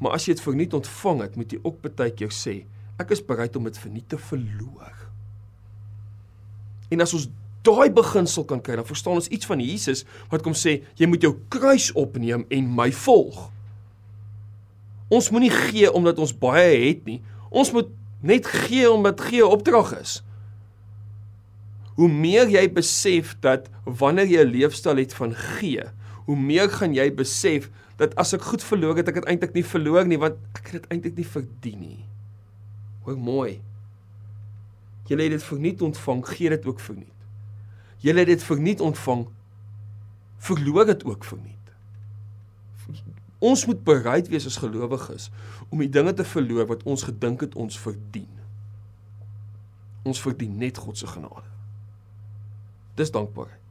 maar 0.00 0.16
as 0.16 0.24
jy 0.24 0.36
dit 0.36 0.44
verniet 0.44 0.76
ontvang 0.76 1.18
het, 1.24 1.34
moet 1.36 1.50
jy 1.52 1.58
ook 1.60 1.82
baie 1.84 2.12
keer 2.16 2.32
sê, 2.32 2.62
ek 3.00 3.12
is 3.12 3.20
bereid 3.24 3.56
om 3.60 3.66
dit 3.68 3.76
verniet 3.76 4.06
te 4.08 4.16
verloor. 4.16 4.94
En 6.88 7.04
as 7.04 7.12
ons 7.16 7.26
daai 7.66 7.90
beginsel 7.92 8.46
kan 8.48 8.62
kry, 8.62 8.78
dan 8.78 8.88
verstaan 8.88 9.18
ons 9.18 9.28
iets 9.28 9.48
van 9.48 9.60
Jesus 9.60 10.04
wat 10.30 10.44
kom 10.44 10.54
sê 10.56 10.78
jy 10.96 11.08
moet 11.10 11.24
jou 11.26 11.34
kruis 11.52 11.90
opneem 11.98 12.46
en 12.52 12.68
my 12.78 12.88
volg. 13.04 13.48
Ons 15.12 15.30
moenie 15.34 15.52
gee 15.52 15.90
omdat 15.92 16.18
ons 16.22 16.34
baie 16.34 16.72
het 16.88 17.04
nie. 17.06 17.20
Ons 17.50 17.72
moet 17.74 17.90
net 18.26 18.46
gee 18.46 18.88
omdat 18.90 19.20
gee 19.28 19.42
'n 19.42 19.52
opdrag 19.54 19.92
is. 20.00 20.22
Hoe 21.96 22.08
meer 22.12 22.48
jy 22.52 22.66
besef 22.72 23.34
dat 23.40 23.70
wanneer 23.84 24.28
jy 24.28 24.44
'n 24.44 24.52
leefstyl 24.52 24.96
het 24.96 25.14
van 25.14 25.34
gee, 25.34 25.82
hoe 26.26 26.36
meer 26.36 26.68
gaan 26.70 26.94
jy 26.94 27.08
besef 27.14 27.70
dat 27.96 28.14
as 28.20 28.34
ek 28.36 28.42
goed 28.42 28.64
verloor 28.64 28.96
het, 28.96 29.08
ek 29.08 29.14
het 29.14 29.28
eintlik 29.30 29.54
nie 29.56 29.64
verloor 29.64 30.06
nie 30.06 30.18
want 30.18 30.36
ek 30.58 30.68
het 30.68 30.82
dit 30.82 30.90
eintlik 30.92 31.16
nie 31.16 31.26
verdien 31.26 31.80
nie. 31.80 32.04
Hoor 33.06 33.18
mooi. 33.18 33.60
Julle 35.06 35.22
het 35.22 35.30
dit 35.30 35.42
verniet 35.42 35.82
ontvang, 35.82 36.26
gee 36.26 36.50
dit 36.50 36.66
ook 36.66 36.80
verniet. 36.80 37.20
Julle 38.02 38.18
het 38.18 38.28
dit 38.28 38.42
verniet 38.42 38.80
ontvang, 38.80 39.26
verloor 40.36 40.84
dit 40.84 41.04
ook 41.04 41.24
verniet. 41.24 41.54
Ons 43.38 43.66
moet 43.66 43.82
bereid 43.84 44.28
wees 44.28 44.46
as 44.46 44.56
gelowiges 44.60 45.30
om 45.68 45.78
die 45.78 45.90
dinge 45.92 46.12
te 46.16 46.24
verloor 46.24 46.66
wat 46.66 46.82
ons 46.88 47.04
gedink 47.06 47.40
het 47.40 47.54
ons 47.54 47.78
verdien. 47.78 48.32
Ons 50.02 50.20
verdien 50.20 50.56
net 50.58 50.78
God 50.78 50.98
se 50.98 51.06
genade. 51.06 51.55
Dis 52.96 53.12
dankbaarheid. 53.12 53.62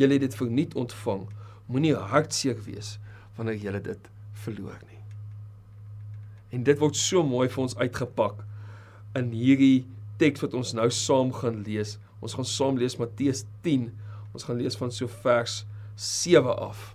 Julle 0.00 0.16
het 0.16 0.24
dit 0.26 0.34
verniet 0.34 0.74
ontvang. 0.74 1.26
Moenie 1.70 1.94
hartseer 1.94 2.58
wees 2.66 2.96
wanneer 3.36 3.58
jy 3.58 3.80
dit 3.82 4.08
verloor 4.44 4.80
nie. 4.88 5.00
En 6.54 6.64
dit 6.66 6.78
word 6.78 6.96
so 6.98 7.22
mooi 7.26 7.48
vir 7.50 7.62
ons 7.64 7.76
uitgepak 7.78 8.44
in 9.18 9.30
hierdie 9.34 9.84
teks 10.22 10.44
wat 10.44 10.54
ons 10.54 10.74
nou 10.76 10.88
saam 10.94 11.32
gaan 11.34 11.62
lees. 11.66 11.96
Ons 12.22 12.36
gaan 12.38 12.48
saam 12.48 12.78
lees 12.78 12.98
Matteus 13.00 13.44
10. 13.66 13.88
Ons 14.34 14.46
gaan 14.46 14.60
lees 14.60 14.78
van 14.78 14.92
so 14.94 15.10
vers 15.24 15.62
7 16.00 16.54
af. 16.68 16.92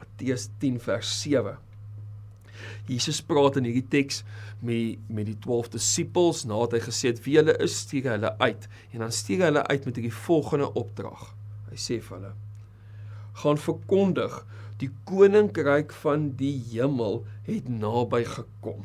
Matteus 0.00 0.48
10 0.62 0.80
vers 0.82 1.14
7. 1.22 1.56
Jesus 2.88 3.20
praat 3.24 3.56
in 3.56 3.68
hierdie 3.68 3.86
teks 3.88 4.22
met 4.64 5.00
met 5.08 5.28
die 5.28 5.38
12 5.46 5.72
disippels 5.74 6.44
nadat 6.48 6.78
hy 6.78 6.82
gesê 6.86 7.12
het 7.12 7.22
wie 7.24 7.36
hulle 7.40 7.56
is, 7.64 7.78
stuur 7.84 8.10
hulle 8.14 8.32
uit 8.40 8.68
en 8.92 9.04
dan 9.04 9.12
stuur 9.12 9.40
hy 9.42 9.50
hulle 9.52 9.66
uit 9.70 9.88
met 9.88 10.00
hierdie 10.00 10.18
volgende 10.24 10.70
opdrag. 10.72 11.30
Hy 11.70 11.78
sê 11.80 12.00
vir 12.00 12.16
hulle: 12.18 12.32
"Gaan 13.42 13.60
verkondig, 13.60 14.44
die 14.78 14.90
koninkryk 15.08 15.92
van 16.02 16.30
die 16.38 16.56
hemel 16.72 17.24
het 17.46 17.68
naby 17.68 18.24
gekom. 18.24 18.84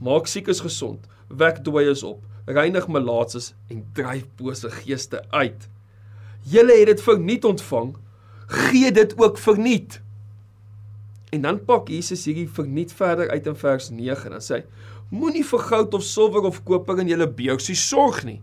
Maak 0.00 0.26
siekes 0.26 0.62
gesond, 0.64 1.06
wek 1.28 1.64
dooies 1.64 2.02
op, 2.06 2.22
reinig 2.46 2.86
malaatses 2.88 3.52
en 3.68 3.84
dryf 3.94 4.26
bose 4.36 4.70
geeste 4.80 5.22
uit. 5.30 5.68
Julle 6.42 6.78
het 6.78 6.86
dit 6.86 7.02
verniet 7.02 7.44
ontvang, 7.44 7.96
gee 8.46 8.92
dit 8.92 9.18
ook 9.18 9.38
verniet." 9.38 10.00
En 11.30 11.40
dan 11.40 11.64
pak 11.64 11.88
Jesus 11.88 12.24
hierdie 12.26 12.48
verniet 12.50 12.92
verder 12.92 13.30
uit 13.30 13.46
in 13.46 13.56
vers 13.56 13.90
9 13.90 14.24
en 14.24 14.36
dan 14.38 14.42
sê 14.42 14.60
hy: 14.60 14.64
Moenie 15.10 15.44
vir 15.46 15.58
goud 15.58 15.94
of 15.94 16.02
silwer 16.06 16.46
of 16.46 16.62
koper 16.66 16.98
in 17.02 17.10
julle 17.10 17.26
beursie 17.26 17.74
sorg 17.78 18.24
nie. 18.26 18.40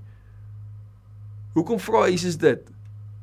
Hoekom 1.56 1.80
vra 1.80 2.08
Jesus 2.08 2.38
dit? 2.40 2.64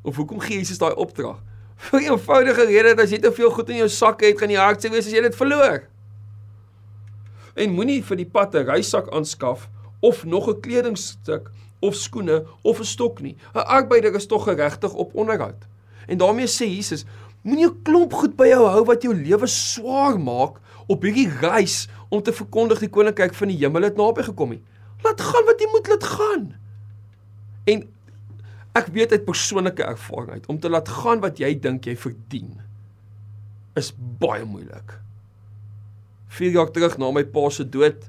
Of 0.02 0.16
hoekom 0.16 0.40
gee 0.40 0.60
Jesus 0.60 0.80
daai 0.80 0.94
opdrag? 0.94 1.40
Vir 1.76 2.00
'n 2.00 2.12
eenvoudige 2.12 2.64
rede 2.64 2.94
dat 2.94 3.04
as 3.04 3.10
jy 3.10 3.18
te 3.18 3.32
veel 3.32 3.50
goed 3.50 3.68
in 3.68 3.76
jou 3.76 3.88
sak 3.88 4.20
het, 4.20 4.38
gaan 4.38 4.50
jy 4.50 4.60
hartseer 4.60 4.92
wees 4.92 5.06
as 5.06 5.12
jy 5.12 5.20
dit 5.20 5.36
verloor. 5.36 5.84
En 7.54 7.70
moenie 7.70 8.02
vir 8.02 8.16
die 8.16 8.30
pad 8.30 8.54
'n 8.54 8.66
reisak 8.66 9.08
aanskaf 9.12 9.68
of 10.00 10.24
nog 10.24 10.48
'n 10.48 10.60
kledingstuk 10.60 11.50
of 11.80 11.94
skoene 11.94 12.44
of 12.62 12.80
'n 12.80 12.84
stok 12.84 13.20
nie. 13.20 13.36
'n 13.54 13.58
Arbeider 13.58 14.14
is 14.14 14.26
tog 14.26 14.44
geregtig 14.44 14.92
op 14.92 15.14
onderhoud. 15.14 15.66
En 16.06 16.18
daarmee 16.18 16.46
sê 16.46 16.66
Jesus, 16.66 17.04
Moenie 17.44 17.68
'n 17.68 17.82
klomp 17.84 18.12
goed 18.12 18.36
by 18.36 18.48
jou 18.48 18.64
hou 18.72 18.84
wat 18.88 19.02
jou 19.04 19.12
lewe 19.14 19.46
swaar 19.46 20.16
maak 20.18 20.60
op 20.88 21.02
hierdie 21.04 21.28
reis 21.28 21.88
om 22.08 22.22
te 22.22 22.32
verkondig 22.32 22.80
die 22.80 22.88
koninkryk 22.88 23.34
van 23.36 23.48
die 23.52 23.58
hemel 23.60 23.82
het 23.84 23.96
naby 24.00 24.24
gekom 24.24 24.54
nie. 24.54 24.62
Laat 25.04 25.20
gaan 25.20 25.44
wat 25.44 25.60
jy 25.60 25.68
moet 25.72 25.88
laat 25.88 26.04
gaan. 26.04 26.44
En 27.68 27.84
ek 28.74 28.88
weet 28.96 29.12
uit 29.12 29.24
persoonlike 29.24 29.84
ervaring 29.84 30.30
uit 30.30 30.46
om 30.46 30.58
te 30.58 30.70
laat 30.72 30.88
gaan 30.88 31.20
wat 31.20 31.38
jy 31.38 31.52
dink 31.54 31.84
jy 31.84 31.96
verdien 31.96 32.60
is 33.76 33.92
baie 34.20 34.44
moeilik. 34.44 34.98
4 36.34 36.50
jaar 36.50 36.70
terug 36.72 36.96
na 36.98 37.10
my 37.12 37.24
pa 37.24 37.48
se 37.50 37.64
dood 37.64 38.08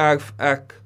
erf 0.00 0.32
ek 0.42 0.80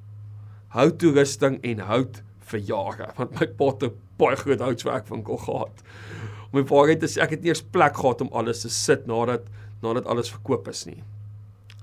houttoerusting 0.77 1.59
en 1.65 1.81
hout 1.89 2.21
vir 2.53 2.61
jare 2.69 3.09
want 3.17 3.35
my 3.41 3.49
pa 3.49 3.73
het 3.73 3.83
'n 3.89 3.97
baie 4.21 4.37
groot 4.37 4.61
houtswerkwinkel 4.61 5.41
gehad 5.47 5.83
om 6.51 6.61
die 6.61 6.69
waarheid 6.69 7.01
te 7.01 7.11
sê, 7.11 7.21
ek 7.23 7.37
het 7.37 7.43
nie 7.43 7.53
eens 7.53 7.63
plek 7.63 7.97
gehad 7.97 8.21
om 8.25 8.33
alles 8.33 8.65
te 8.65 8.71
sit 8.73 9.07
nadat 9.07 9.47
nadat 9.83 10.09
alles 10.11 10.31
verkoop 10.31 10.69
is 10.69 10.85
nie. 10.89 11.03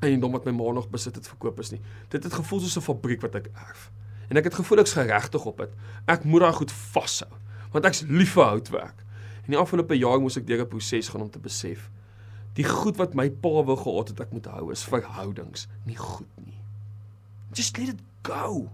En 0.03 0.19
dom 0.19 0.34
wat 0.36 0.45
my 0.45 0.51
ma 0.51 0.72
nog 0.75 0.89
besit 0.91 1.15
het 1.15 1.27
verkoop 1.27 1.60
is 1.63 1.72
nie. 1.72 1.79
Dit 2.12 2.25
het 2.27 2.34
gevoel 2.34 2.60
soos 2.60 2.77
'n 2.77 2.81
fabriek 2.81 3.22
wat 3.22 3.36
ek 3.36 3.48
erf. 3.53 3.91
En 4.29 4.38
ek 4.38 4.43
het 4.43 4.53
gevoel 4.53 4.79
ek's 4.79 4.93
geregtig 4.93 5.45
op 5.45 5.57
dit. 5.57 5.69
Ek 6.07 6.24
moet 6.24 6.41
daai 6.41 6.53
goed 6.53 6.72
vashou 6.72 7.31
want 7.72 7.86
ek's 7.86 8.03
lief 8.07 8.34
vir 8.34 8.43
houtwerk. 8.43 9.03
En 9.43 9.51
die 9.51 9.57
afgelope 9.57 9.98
jaar 9.98 10.19
moes 10.19 10.38
ek 10.38 10.48
deur 10.48 10.62
'n 10.62 10.67
proses 10.67 11.10
gaan 11.10 11.22
om 11.22 11.29
te 11.29 11.39
besef 11.39 11.89
die 12.55 12.65
goed 12.67 13.00
wat 13.00 13.15
my 13.17 13.27
pa 13.29 13.63
wou 13.67 13.75
gehad 13.79 14.13
het 14.13 14.22
ek 14.24 14.34
moet 14.36 14.48
hou 14.48 14.69
is 14.72 14.86
verhoudings, 14.88 15.67
nie 15.88 15.98
goed 16.00 16.31
nie. 16.39 16.55
Just 17.55 17.77
let 17.79 17.91
it 17.91 18.01
go. 18.24 18.69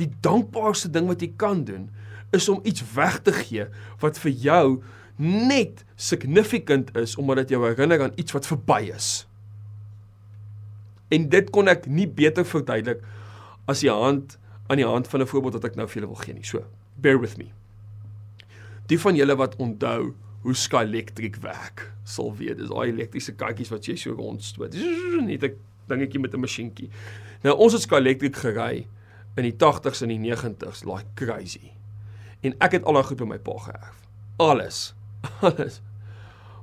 Die 0.00 0.08
dankbaarste 0.24 0.90
ding 0.92 1.06
wat 1.10 1.22
jy 1.22 1.30
kan 1.40 1.64
doen 1.68 1.90
is 2.34 2.48
om 2.48 2.60
iets 2.62 2.82
weg 2.94 3.20
te 3.22 3.32
gee 3.32 3.66
wat 4.02 4.18
vir 4.18 4.34
jou 4.44 4.66
net 5.16 5.84
significant 5.94 6.90
is 6.98 7.16
omdat 7.16 7.44
dit 7.44 7.54
jou 7.54 7.62
herinner 7.66 8.02
aan 8.02 8.16
iets 8.18 8.34
wat 8.34 8.46
verby 8.46 8.90
is. 8.94 9.26
En 11.14 11.28
dit 11.30 11.50
kon 11.54 11.70
ek 11.70 11.86
nie 11.86 12.08
beter 12.10 12.46
verduidelik 12.46 13.04
as 13.70 13.84
die 13.84 13.92
hand 13.92 14.38
aan 14.66 14.80
die 14.80 14.88
hand 14.88 15.08
van 15.08 15.20
'n 15.20 15.30
voorbeeld 15.30 15.60
wat 15.60 15.64
ek 15.70 15.76
nou 15.76 15.86
vir 15.86 16.00
julle 16.00 16.12
wil 16.12 16.24
gee 16.24 16.34
nie. 16.34 16.44
So, 16.44 16.64
bear 16.96 17.20
with 17.20 17.36
me. 17.36 17.52
Die 18.86 18.98
van 18.98 19.14
julle 19.14 19.36
wat 19.36 19.56
onthou 19.56 20.14
hoe 20.42 20.54
Sky 20.54 20.82
Electric 20.82 21.36
werk, 21.36 21.92
sal 22.04 22.34
weet 22.36 22.58
dis 22.58 22.68
daai 22.68 22.88
elektriese 22.88 23.32
katjies 23.32 23.70
wat 23.70 23.86
jy 23.86 23.96
so 23.96 24.12
rondstoot. 24.12 24.74
Net 25.20 25.42
'n 25.42 25.56
dingetjie 25.88 26.20
met 26.20 26.34
'n 26.34 26.40
masjienkie. 26.40 26.90
Nou 27.42 27.56
ons 27.56 27.72
het 27.72 27.82
Sky 27.82 27.96
Electric 27.96 28.36
gery 28.36 28.86
in 29.36 29.42
die 29.42 29.56
80s 29.56 30.02
en 30.02 30.08
die 30.08 30.18
90s, 30.18 30.84
like 30.84 31.06
crazy 31.14 31.73
en 32.44 32.54
ek 32.64 32.78
het 32.78 32.84
al 32.84 32.98
daai 32.98 33.06
goed 33.08 33.20
by 33.22 33.28
my 33.34 33.38
pa 33.38 33.56
geërf. 33.66 33.96
Alles. 34.42 34.94
Alles. 35.48 35.80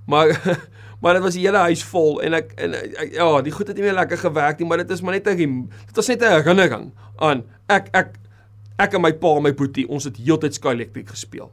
Maar 0.05 0.35
maar 1.01 1.17
dit 1.17 1.23
was 1.23 1.33
die 1.33 1.45
hele 1.45 1.57
huis 1.65 1.83
vol 1.89 2.19
en 2.21 2.37
ek 2.37 2.51
en 2.61 2.75
ja, 3.09 3.29
die 3.41 3.53
goed 3.53 3.71
het 3.71 3.77
nie 3.77 3.87
meer 3.87 3.97
lekker 3.97 4.19
gewerk 4.21 4.59
nie, 4.59 4.67
maar 4.69 4.83
dit 4.83 4.91
is 4.93 5.01
maar 5.01 5.17
net 5.17 5.27
'n 5.27 5.69
dit 5.69 5.95
was 5.95 6.07
net 6.07 6.21
'n 6.21 6.35
herinnering 6.37 6.91
aan 7.17 7.43
ek 7.67 7.89
ek 7.91 8.19
ek 8.77 8.93
en 8.93 9.01
my 9.01 9.13
pa 9.13 9.35
en 9.37 9.43
my 9.43 9.53
boetie, 9.53 9.87
ons 9.87 10.03
het 10.03 10.17
heeltyd 10.17 10.53
Sky 10.53 10.73
Electric 10.73 11.09
gespeel. 11.09 11.51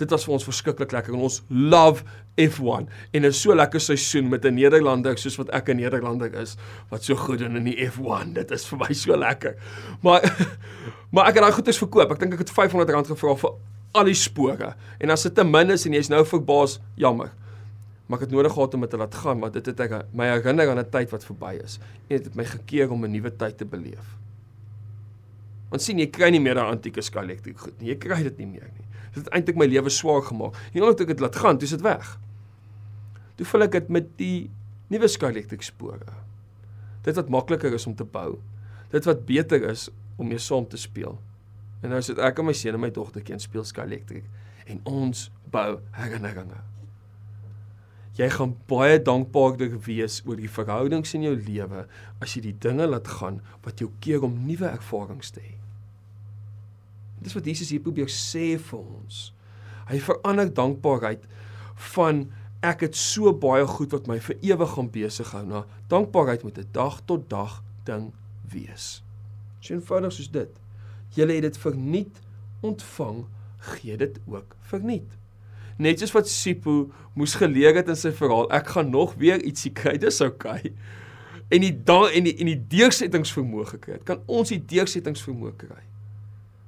Dit 0.00 0.10
was 0.14 0.24
vir 0.24 0.34
ons 0.38 0.46
verskriklik 0.46 0.92
lekker 0.96 1.14
en 1.14 1.26
ons 1.28 1.40
love 1.48 2.04
F1 2.40 2.88
en 3.12 3.26
'n 3.26 3.32
so 3.32 3.54
lekker 3.54 3.80
seisoen 3.80 4.28
met 4.28 4.44
'n 4.44 4.54
Nederlander 4.54 5.18
soos 5.18 5.36
wat 5.36 5.50
ek 5.50 5.68
'n 5.68 5.76
Nederlander 5.76 6.32
is 6.34 6.56
wat 6.88 7.04
so 7.04 7.14
goed 7.14 7.38
doen 7.38 7.56
in 7.56 7.64
die 7.64 7.88
F1. 7.88 8.32
Dit 8.32 8.50
is 8.50 8.64
vir 8.66 8.78
my 8.78 8.92
so 8.92 9.16
lekker. 9.16 9.54
Maar 10.02 10.22
maar 11.12 11.28
ek 11.28 11.34
het 11.34 11.42
daai 11.42 11.52
goeders 11.52 11.78
verkoop. 11.78 12.10
Ek 12.10 12.18
dink 12.18 12.32
ek 12.32 12.38
het 12.38 12.50
R500 12.50 13.12
gevra 13.12 13.36
vir 13.36 13.50
al 13.92 14.04
die 14.04 14.14
spore. 14.14 14.74
En 14.98 15.10
as 15.10 15.22
dit 15.22 15.34
te 15.34 15.44
min 15.44 15.70
is 15.70 15.86
en 15.86 15.92
jy's 15.92 16.08
nou 16.08 16.24
verbaas, 16.24 16.80
jammer. 16.94 17.30
Maar 18.06 18.18
ek 18.18 18.24
het 18.26 18.34
nodig 18.34 18.52
gehad 18.52 18.74
om 18.74 18.80
dit 18.80 18.90
te 18.90 18.96
laat 18.96 19.14
gaan 19.14 19.40
want 19.40 19.52
dit 19.52 19.66
het 19.66 19.80
ek 19.80 19.92
my 20.12 20.26
herinner 20.26 20.70
aan 20.70 20.78
'n 20.78 20.90
tyd 20.90 21.10
wat 21.10 21.24
verby 21.24 21.60
is 21.62 21.78
en 22.08 22.16
dit 22.16 22.24
het 22.24 22.34
my 22.34 22.44
gekeer 22.44 22.90
om 22.90 23.04
'n 23.04 23.10
nuwe 23.10 23.36
tyd 23.36 23.58
te 23.58 23.64
beleef. 23.64 24.16
Want 25.70 25.82
sien 25.82 25.98
jy 25.98 26.08
kry 26.10 26.30
nie 26.30 26.40
meer 26.40 26.54
daai 26.54 26.72
antieke 26.72 27.02
Sky 27.02 27.22
Electric 27.22 27.58
goed 27.58 27.80
nie. 27.80 27.92
Jy 27.92 27.98
kry 28.02 28.22
dit 28.22 28.38
nie 28.38 28.46
meer 28.46 28.70
nie. 28.74 28.86
Dit 29.14 29.24
het 29.24 29.32
eintlik 29.34 29.58
my 29.58 29.66
lewe 29.66 29.90
swaar 29.90 30.22
gemaak. 30.22 30.58
En 30.72 30.82
omdat 30.82 31.04
ek 31.04 31.14
dit 31.14 31.20
laat 31.20 31.36
gaan, 31.36 31.58
dis 31.58 31.74
dit 31.74 31.82
weg. 31.84 32.16
Toe 33.36 33.46
vul 33.46 33.66
ek 33.66 33.78
dit 33.78 33.88
met 33.88 34.08
die 34.20 34.50
nuwe 34.90 35.08
Electric 35.08 35.62
spore. 35.62 36.14
Dit 37.02 37.16
wat 37.16 37.28
makliker 37.28 37.72
is 37.72 37.86
om 37.86 37.94
te 37.96 38.04
bou. 38.04 38.38
Dit 38.90 39.04
wat 39.04 39.26
beter 39.26 39.62
is 39.70 39.88
om 40.16 40.28
mee 40.28 40.38
saam 40.38 40.68
te 40.68 40.76
speel. 40.76 41.18
En 41.80 41.90
nou 41.90 42.02
sit 42.02 42.18
ek 42.18 42.38
en 42.38 42.50
my 42.50 42.52
seun 42.52 42.76
en 42.76 42.80
my 42.80 42.90
dogtertjie 42.90 43.34
en 43.34 43.40
speel 43.40 43.64
Electric 43.84 44.24
en 44.70 44.80
ons 44.84 45.30
bou 45.50 45.80
herinneringe. 45.96 46.60
Jy 48.18 48.28
gaan 48.34 48.52
baie 48.68 48.98
dankbaarder 49.00 49.78
wees 49.86 50.20
oor 50.26 50.36
die 50.36 50.50
verhoudings 50.50 51.14
in 51.16 51.24
jou 51.24 51.36
lewe 51.38 51.86
as 52.20 52.34
jy 52.34 52.42
die 52.50 52.58
dinge 52.66 52.86
laat 52.90 53.08
gaan 53.20 53.40
wat 53.64 53.80
jou 53.80 53.88
keer 54.04 54.26
om 54.26 54.34
nuwe 54.46 54.68
ervarings 54.68 55.32
te 55.32 55.40
hê. 55.40 55.59
Dis 57.20 57.36
wat 57.36 57.46
Jesus 57.48 57.70
hier 57.72 57.82
probeer 57.84 58.10
sê 58.12 58.54
vir 58.58 58.80
ons. 58.80 59.30
Hy 59.90 59.98
verander 60.04 60.50
dankbaarheid 60.54 61.26
van 61.94 62.28
ek 62.64 62.84
het 62.86 62.96
so 62.96 63.32
baie 63.32 63.66
goed 63.66 63.92
wat 63.96 64.08
my 64.08 64.18
vir 64.20 64.36
ewig 64.44 64.74
gaan 64.76 64.90
besig 64.92 65.30
hou 65.34 65.44
na 65.48 65.64
dankbaarheid 65.92 66.44
met 66.44 66.58
'n 66.58 66.68
dag 66.72 67.00
tot 67.06 67.28
dag 67.30 67.62
ding 67.84 68.12
wees. 68.52 69.02
So 69.60 69.74
eenvoudig 69.74 70.12
soos 70.12 70.30
dit. 70.30 70.50
Julle 71.16 71.32
het 71.32 71.42
dit 71.42 71.58
verniet 71.58 72.20
ontvang, 72.60 73.26
gee 73.58 73.96
dit 73.96 74.20
ook 74.26 74.56
verniet. 74.60 75.16
Net 75.76 75.98
soos 75.98 76.12
wat 76.12 76.28
Sipho 76.28 76.90
moes 77.14 77.34
geleer 77.34 77.74
het 77.74 77.88
in 77.88 77.96
sy 77.96 78.12
verhaal, 78.12 78.50
ek 78.52 78.66
gaan 78.66 78.90
nog 78.90 79.14
weer 79.14 79.40
ietsie 79.42 79.72
kry, 79.72 79.96
dis 79.98 80.20
oukei. 80.20 80.58
Okay. 80.58 80.72
En 81.50 81.60
die 81.60 81.72
dan 81.84 82.08
en 82.14 82.24
die 82.24 82.36
en 82.38 82.46
die 82.46 82.60
deursettingsvermoë 82.70 83.66
gekry 83.72 83.96
het. 83.96 84.04
Kan 84.06 84.20
ons 84.30 84.52
die 84.52 84.60
deursettingsvermoë 84.70 85.56
kry? 85.58 85.80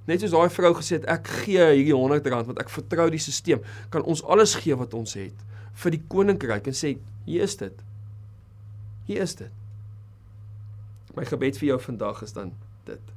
Net 0.08 0.22
soos 0.22 0.34
daai 0.34 0.50
vrou 0.50 0.72
gesê 0.78 0.98
het, 0.98 1.06
ek 1.10 1.30
gee 1.44 1.62
hierdie 1.76 1.94
100 1.94 2.26
rand 2.32 2.48
want 2.50 2.60
ek 2.62 2.72
vertrou 2.72 3.06
die 3.12 3.20
stelsel. 3.22 3.62
Kan 3.94 4.02
ons 4.08 4.24
alles 4.24 4.56
gee 4.58 4.76
wat 4.78 4.94
ons 4.98 5.14
het 5.18 5.48
vir 5.82 5.94
die 5.94 6.02
koninkryk 6.12 6.66
en 6.68 6.76
sê, 6.76 6.96
hier 7.24 7.46
is 7.46 7.56
dit. 7.56 7.84
Hier 9.08 9.22
is 9.24 9.34
dit. 9.38 9.52
My 11.16 11.24
gebed 11.28 11.58
vir 11.60 11.72
jou 11.72 11.78
vandag 11.86 12.22
is 12.26 12.34
dan 12.36 12.52
dit. 12.88 13.12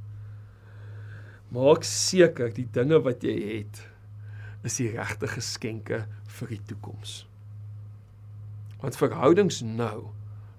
Maak 1.55 1.85
seker 1.87 2.51
die 2.53 2.67
dinge 2.75 2.99
wat 3.03 3.23
jy 3.23 3.35
het 3.35 3.81
is 4.65 4.79
die 4.81 4.89
regte 4.95 5.29
geskenke 5.29 6.03
vir 6.39 6.53
die 6.55 6.61
toekoms. 6.71 7.23
Want 8.81 8.97
verhoudings 8.97 9.61
nou 9.65 10.09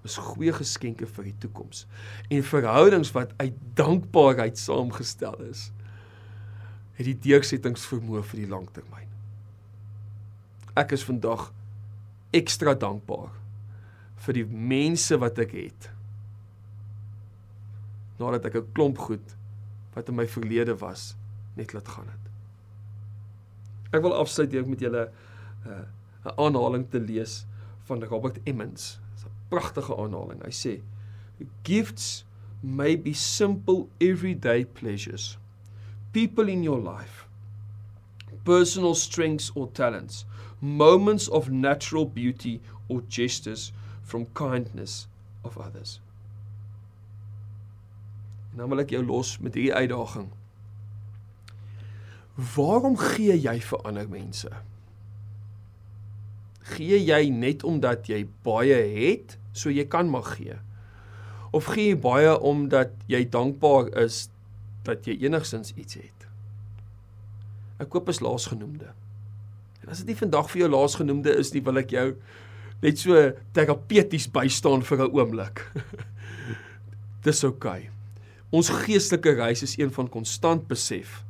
is 0.07 0.15
goeie 0.21 0.53
geskenke 0.55 1.07
vir 1.09 1.27
die 1.29 1.35
toekoms. 1.43 1.83
En 2.31 2.45
verhoudings 2.47 3.11
wat 3.15 3.33
uit 3.41 3.57
dankbaarheid 3.77 4.59
saamgestel 4.59 5.35
is, 5.49 5.67
het 6.97 7.05
die 7.05 7.17
deursettingsvermoë 7.27 8.23
vir 8.25 8.41
die 8.41 8.49
langtermyn. 8.49 9.11
Ek 10.77 10.93
is 10.97 11.05
vandag 11.05 11.51
ekstra 12.35 12.73
dankbaar 12.77 13.31
vir 14.25 14.39
die 14.39 14.45
mense 14.45 15.17
wat 15.21 15.39
ek 15.41 15.53
het. 15.57 15.89
Nadat 18.17 18.49
ek 18.49 18.55
'n 18.55 18.73
klomp 18.73 18.97
goed 18.97 19.35
wat 19.93 20.09
in 20.09 20.15
my 20.15 20.27
verlede 20.27 20.75
was 20.77 21.15
net 21.55 21.73
laat 21.73 21.87
gaan 21.87 22.09
het. 22.09 22.25
Ek 23.93 24.01
wil 24.01 24.13
afsluit 24.13 24.51
deur 24.51 24.67
met 24.67 24.79
julle 24.79 25.09
uh, 25.65 25.69
'n 25.69 25.85
uh, 26.25 26.33
aanhaling 26.37 26.89
te 26.89 26.99
lees 26.99 27.45
van 27.85 28.03
Robert 28.03 28.37
Emmons. 28.43 28.99
Dit 29.13 29.17
is 29.17 29.25
'n 29.25 29.33
pragtige 29.49 29.95
aanhaling. 29.95 30.43
Hy 30.43 30.51
sê: 30.51 30.81
"Gifts 31.63 32.27
may 32.61 32.95
be 32.95 33.13
simple 33.13 33.87
everyday 33.99 34.65
pleasures. 34.65 35.37
People 36.17 36.49
in 36.49 36.63
your 36.65 36.79
life, 36.81 37.27
personal 38.43 38.95
strengths 38.95 39.51
or 39.53 39.67
talents, 39.77 40.25
moments 40.59 41.27
of 41.29 41.51
natural 41.51 42.05
beauty 42.05 42.59
or 42.87 43.03
gestures 43.07 43.71
from 44.01 44.25
kindness 44.33 45.07
of 45.43 45.57
others." 45.61 45.99
En 48.51 48.63
dan 48.63 48.69
wil 48.69 48.81
ek 48.81 48.95
jou 48.95 49.03
los 49.05 49.35
met 49.37 49.53
hierdie 49.53 49.75
uitdaging. 49.75 50.31
Waarom 52.55 52.97
gee 52.97 53.35
jy 53.37 53.59
vir 53.67 53.83
ander 53.85 54.09
mense? 54.09 54.49
Gee 56.71 56.97
jy 56.97 57.29
net 57.29 57.61
omdat 57.63 58.09
jy 58.09 58.23
baie 58.45 58.79
het, 58.95 59.37
so 59.53 59.69
jy 59.69 59.85
kan 59.85 60.09
maar 60.09 60.25
gee? 60.33 60.57
Of 61.53 61.69
gee 61.75 61.91
jy 61.91 61.99
baie 62.01 62.33
omdat 62.41 62.97
jy 63.05 63.21
dankbaar 63.29 63.93
is 64.01 64.27
dat 64.87 65.07
jy 65.07 65.17
enigsins 65.27 65.73
iets 65.75 65.99
het? 65.99 66.27
Ek 67.83 67.91
koop 67.93 68.09
as 68.09 68.23
laasgenoemde. 68.23 68.89
En 69.83 69.93
as 69.93 70.01
dit 70.01 70.11
nie 70.11 70.19
vandag 70.19 70.49
vir 70.51 70.65
jou 70.65 70.71
laasgenoemde 70.73 71.35
is 71.37 71.53
nie, 71.53 71.61
wil 71.63 71.83
ek 71.83 71.93
jou 71.93 72.07
net 72.81 72.99
so 73.01 73.19
terapeuties 73.53 74.27
bystaan 74.31 74.83
vir 74.85 75.05
'n 75.05 75.13
oomblik. 75.13 75.61
Dis 77.25 77.43
oukei. 77.43 77.87
Okay. 77.87 77.93
Ons 78.49 78.69
geestelike 78.71 79.33
reis 79.35 79.61
is 79.65 79.75
een 79.77 79.91
van 79.91 80.07
konstant 80.07 80.67
besef. 80.67 81.23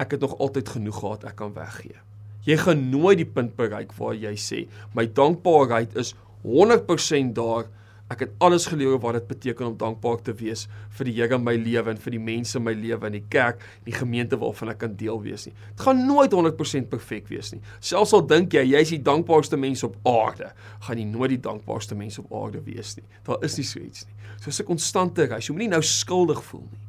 Ek 0.00 0.14
het 0.16 0.20
nog 0.20 0.38
altyd 0.40 0.68
genoeg 0.68 1.00
gehad, 1.00 1.24
ek 1.28 1.36
kan 1.36 1.52
weggee. 1.52 1.98
Jy 2.46 2.56
gaan 2.62 2.88
nooit 2.90 3.18
die 3.20 3.28
punt 3.28 3.56
bereik 3.56 3.92
waar 3.98 4.14
jy 4.14 4.32
sê, 4.38 4.62
my 4.94 5.04
dankbaarheid 5.06 5.96
is 5.96 6.14
100% 6.46 7.34
daar 7.36 7.66
Ek 8.06 8.20
het 8.22 8.34
alles 8.38 8.68
geleer 8.70 9.00
wat 9.02 9.16
dit 9.16 9.24
beteken 9.26 9.66
om 9.66 9.76
dankbaar 9.78 10.20
te 10.22 10.30
wees 10.38 10.66
vir 10.94 11.08
die 11.08 11.14
Here 11.16 11.34
in 11.34 11.42
my 11.42 11.56
lewe 11.58 11.90
en 11.90 11.98
vir 11.98 12.14
die 12.14 12.20
mense 12.22 12.54
in 12.60 12.62
my 12.62 12.74
lewe 12.78 13.08
in 13.08 13.16
die 13.16 13.24
kerk 13.32 13.64
en 13.80 13.88
die 13.88 13.96
gemeente 13.96 14.38
waarvan 14.38 14.70
ek 14.70 14.78
kan 14.84 14.94
deel 15.00 15.18
wees 15.24 15.48
nie. 15.48 15.54
Dit 15.72 15.82
gaan 15.88 16.04
nooit 16.06 16.36
100% 16.36 16.86
perfek 16.92 17.26
wees 17.32 17.50
nie. 17.50 17.58
Selfs 17.82 18.14
al 18.14 18.22
dink 18.30 18.54
jy 18.54 18.62
jy 18.62 18.84
is 18.86 18.92
die 18.94 19.02
dankbaarste 19.02 19.58
mens 19.58 19.82
op 19.86 19.98
aarde, 20.06 20.52
gaan 20.86 21.02
jy 21.02 21.08
nooit 21.10 21.34
die 21.34 21.42
dankbaarste 21.48 21.98
mens 21.98 22.20
op 22.22 22.30
aarde 22.30 22.62
wees 22.62 22.94
nie. 23.00 23.06
Daar 23.26 23.42
is 23.42 23.58
nie 23.58 23.66
so 23.66 23.82
iets 23.82 24.06
nie. 24.06 24.14
So 24.38 24.50
'n 24.62 24.66
konstante 24.66 25.26
reis. 25.26 25.48
Jy 25.48 25.54
moenie 25.54 25.74
nou 25.74 25.82
skuldig 25.82 26.44
voel 26.44 26.66
nie. 26.70 26.84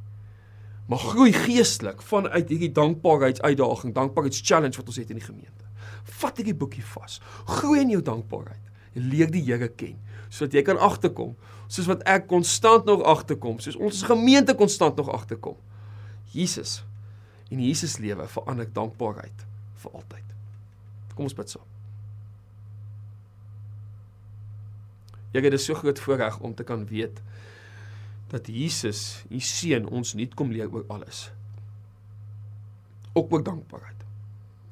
Maar 0.88 1.00
groei 1.00 1.34
geestelik 1.34 2.02
vanuit 2.02 2.50
hierdie 2.50 2.72
dankbaarheidsuitdaging, 2.72 3.94
dankbaarheidschallenge 3.94 4.78
wat 4.78 4.88
ons 4.88 4.98
het 4.98 5.10
in 5.10 5.18
die 5.18 5.26
gemeente. 5.26 5.65
Vat 6.04 6.38
hierdie 6.38 6.56
boekie 6.56 6.84
vas. 6.84 7.20
Groei 7.46 7.82
in 7.82 7.89
jou 7.89 8.02
dankbaarheid 8.02 8.62
leer 8.94 9.32
die 9.32 9.44
Here 9.44 9.68
ken 9.68 9.98
sodat 10.30 10.54
jy 10.54 10.63
kan 10.68 10.78
agterkom, 10.78 11.36
soos 11.68 11.88
wat 11.90 12.04
ek 12.08 12.28
konstant 12.28 12.86
nog 12.86 13.04
agterkom, 13.04 13.60
soos 13.60 13.76
ons 13.76 14.04
gemeente 14.08 14.56
konstant 14.56 14.96
nog 14.96 15.10
agterkom. 15.13 15.58
Jesus 16.32 16.84
en 17.52 17.63
Jesus 17.63 17.98
lewe 18.04 18.28
verander 18.28 18.68
dankbaarheid 18.74 19.46
vir 19.82 19.92
altyd. 19.96 20.36
Kom 21.16 21.28
ons 21.28 21.36
bid 21.38 21.50
saam. 21.50 21.66
Jy 25.34 25.44
het 25.44 25.54
'n 25.54 25.58
so 25.60 25.74
groot 25.74 26.00
voorreg 26.00 26.40
om 26.40 26.56
te 26.56 26.63
kan 26.63 26.86
weet 26.88 27.22
dat 28.28 28.48
Jesus, 28.48 29.24
u 29.30 29.40
seun, 29.40 29.88
ons 29.88 30.13
nuut 30.13 30.34
kom 30.34 30.52
leer 30.52 30.72
oor 30.72 30.84
alles. 30.88 31.32
Ook 33.13 33.32
oor 33.32 33.44
dankbaarheid. 33.44 33.97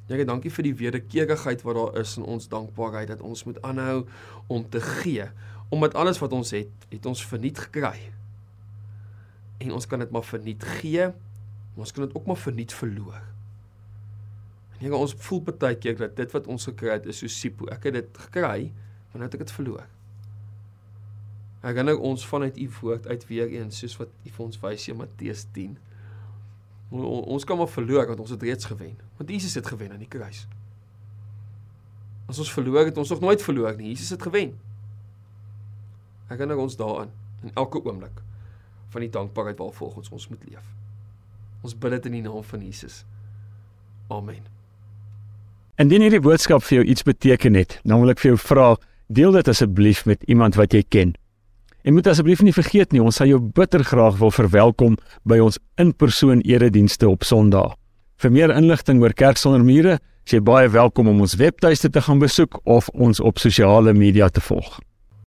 Here, 0.06 0.26
dankie 0.28 0.52
vir 0.54 0.68
die 0.68 0.76
wederkerigheid 0.78 1.64
wat 1.66 1.78
daar 1.80 1.96
is 2.04 2.14
in 2.20 2.26
ons 2.30 2.46
dankbaarheid 2.52 3.10
dat 3.10 3.24
ons 3.26 3.42
moet 3.48 3.58
aanhou 3.66 4.04
om 4.54 4.66
te 4.70 4.82
gee, 4.82 5.26
omdat 5.74 5.98
alles 5.98 6.22
wat 6.22 6.36
ons 6.38 6.54
het, 6.54 6.86
het 6.92 7.08
ons 7.10 7.24
verniet 7.26 7.58
gekry. 7.58 8.12
En 9.66 9.74
ons 9.74 9.88
kan 9.90 10.04
dit 10.04 10.12
maar 10.14 10.28
verniet 10.28 10.62
gee, 10.78 11.10
maar 11.74 11.88
ons 11.88 11.96
kan 11.96 12.06
dit 12.06 12.14
ook 12.14 12.30
maar 12.30 12.38
verniet 12.38 12.74
verloor. 12.74 13.18
En 14.76 14.84
Here, 14.84 14.96
ons 15.00 15.16
voel 15.26 15.42
baie 15.48 15.78
keer 15.80 15.98
dat 15.98 16.14
dit 16.20 16.38
wat 16.38 16.48
ons 16.52 16.70
gekry 16.70 17.00
het 17.00 17.10
is 17.10 17.24
so 17.24 17.32
sipo. 17.32 17.66
Ek 17.74 17.88
het 17.90 17.98
dit 17.98 18.22
gekry, 18.28 18.70
maar 19.10 19.24
nou 19.24 19.30
het 19.30 19.38
ek 19.40 19.48
dit 19.48 19.58
verloor. 19.58 19.86
Nou 21.66 21.98
ons 21.98 22.28
vanuit 22.30 22.58
u 22.62 22.70
woord 22.82 23.08
uit 23.08 23.24
weer 23.28 23.50
eens 23.50 23.80
soos 23.82 23.96
wat 23.98 24.12
u 24.22 24.30
vir 24.30 24.46
ons 24.46 24.60
wys 24.62 24.86
in 24.92 25.00
Matteus 25.00 25.48
10 25.56 25.72
Ons 26.90 27.44
kan 27.44 27.58
maar 27.58 27.72
verloor 27.72 28.08
want 28.08 28.20
ons 28.20 28.30
het 28.30 28.42
reeds 28.42 28.66
gewen. 28.66 28.96
Want 29.18 29.30
Jesus 29.30 29.54
het 29.54 29.68
gewen 29.68 29.92
aan 29.92 30.04
die 30.04 30.08
kruis. 30.08 30.46
As 32.26 32.40
ons 32.40 32.52
verloor 32.52 32.86
het, 32.86 32.98
ons 32.98 33.10
nog 33.10 33.20
nooit 33.20 33.42
verloor 33.42 33.76
nie. 33.78 33.88
Jesus 33.88 34.10
het 34.10 34.22
gewen. 34.22 34.56
Herinner 36.28 36.58
ons 36.58 36.76
daaraan 36.76 37.12
in 37.44 37.52
elke 37.54 37.84
oomblik 37.86 38.22
van 38.90 39.02
die 39.02 39.10
dankbaarheid 39.10 39.58
waarvolgens 39.58 40.10
ons 40.10 40.28
moet 40.28 40.44
leef. 40.50 40.66
Ons 41.62 41.78
bid 41.78 41.98
dit 41.98 42.06
in 42.06 42.20
die 42.20 42.26
naam 42.26 42.44
van 42.44 42.62
Jesus. 42.62 43.04
Amen. 44.08 44.46
Indien 45.82 46.06
hierdie 46.06 46.22
boodskap 46.24 46.64
vir 46.64 46.80
jou 46.80 46.86
iets 46.94 47.04
beteken 47.04 47.58
het, 47.60 47.80
dan 47.84 48.00
wil 48.00 48.14
ek 48.14 48.22
vir 48.22 48.32
jou 48.32 48.40
vra, 48.40 48.68
deel 49.12 49.36
dit 49.36 49.50
asseblief 49.52 50.06
met 50.08 50.24
iemand 50.32 50.56
wat 50.56 50.74
jy 50.74 50.86
ken. 50.88 51.16
En 51.86 51.94
moet 51.94 52.08
asseblief 52.08 52.42
nie 52.42 52.54
vergeet 52.54 52.96
nie, 52.96 53.02
ons 53.02 53.20
sal 53.20 53.30
jou 53.30 53.38
bitter 53.38 53.84
graag 53.86 54.16
wil 54.18 54.32
verwelkom 54.34 54.96
by 55.30 55.38
ons 55.44 55.60
in-persoon 55.78 56.42
eredienste 56.42 57.06
op 57.06 57.22
Sondag. 57.24 57.76
Vir 58.18 58.34
meer 58.34 58.54
inligting 58.56 59.04
oor 59.04 59.14
Kerk 59.14 59.38
sonder 59.38 59.62
mure, 59.62 60.00
is 60.26 60.34
jy 60.34 60.42
baie 60.42 60.72
welkom 60.74 61.12
om 61.12 61.22
ons 61.22 61.38
webtuiste 61.38 61.92
te 61.94 62.02
gaan 62.02 62.24
besoek 62.24 62.58
of 62.66 62.90
ons 62.90 63.22
op 63.22 63.38
sosiale 63.38 63.94
media 63.94 64.32
te 64.34 64.42
volg. 64.42 64.80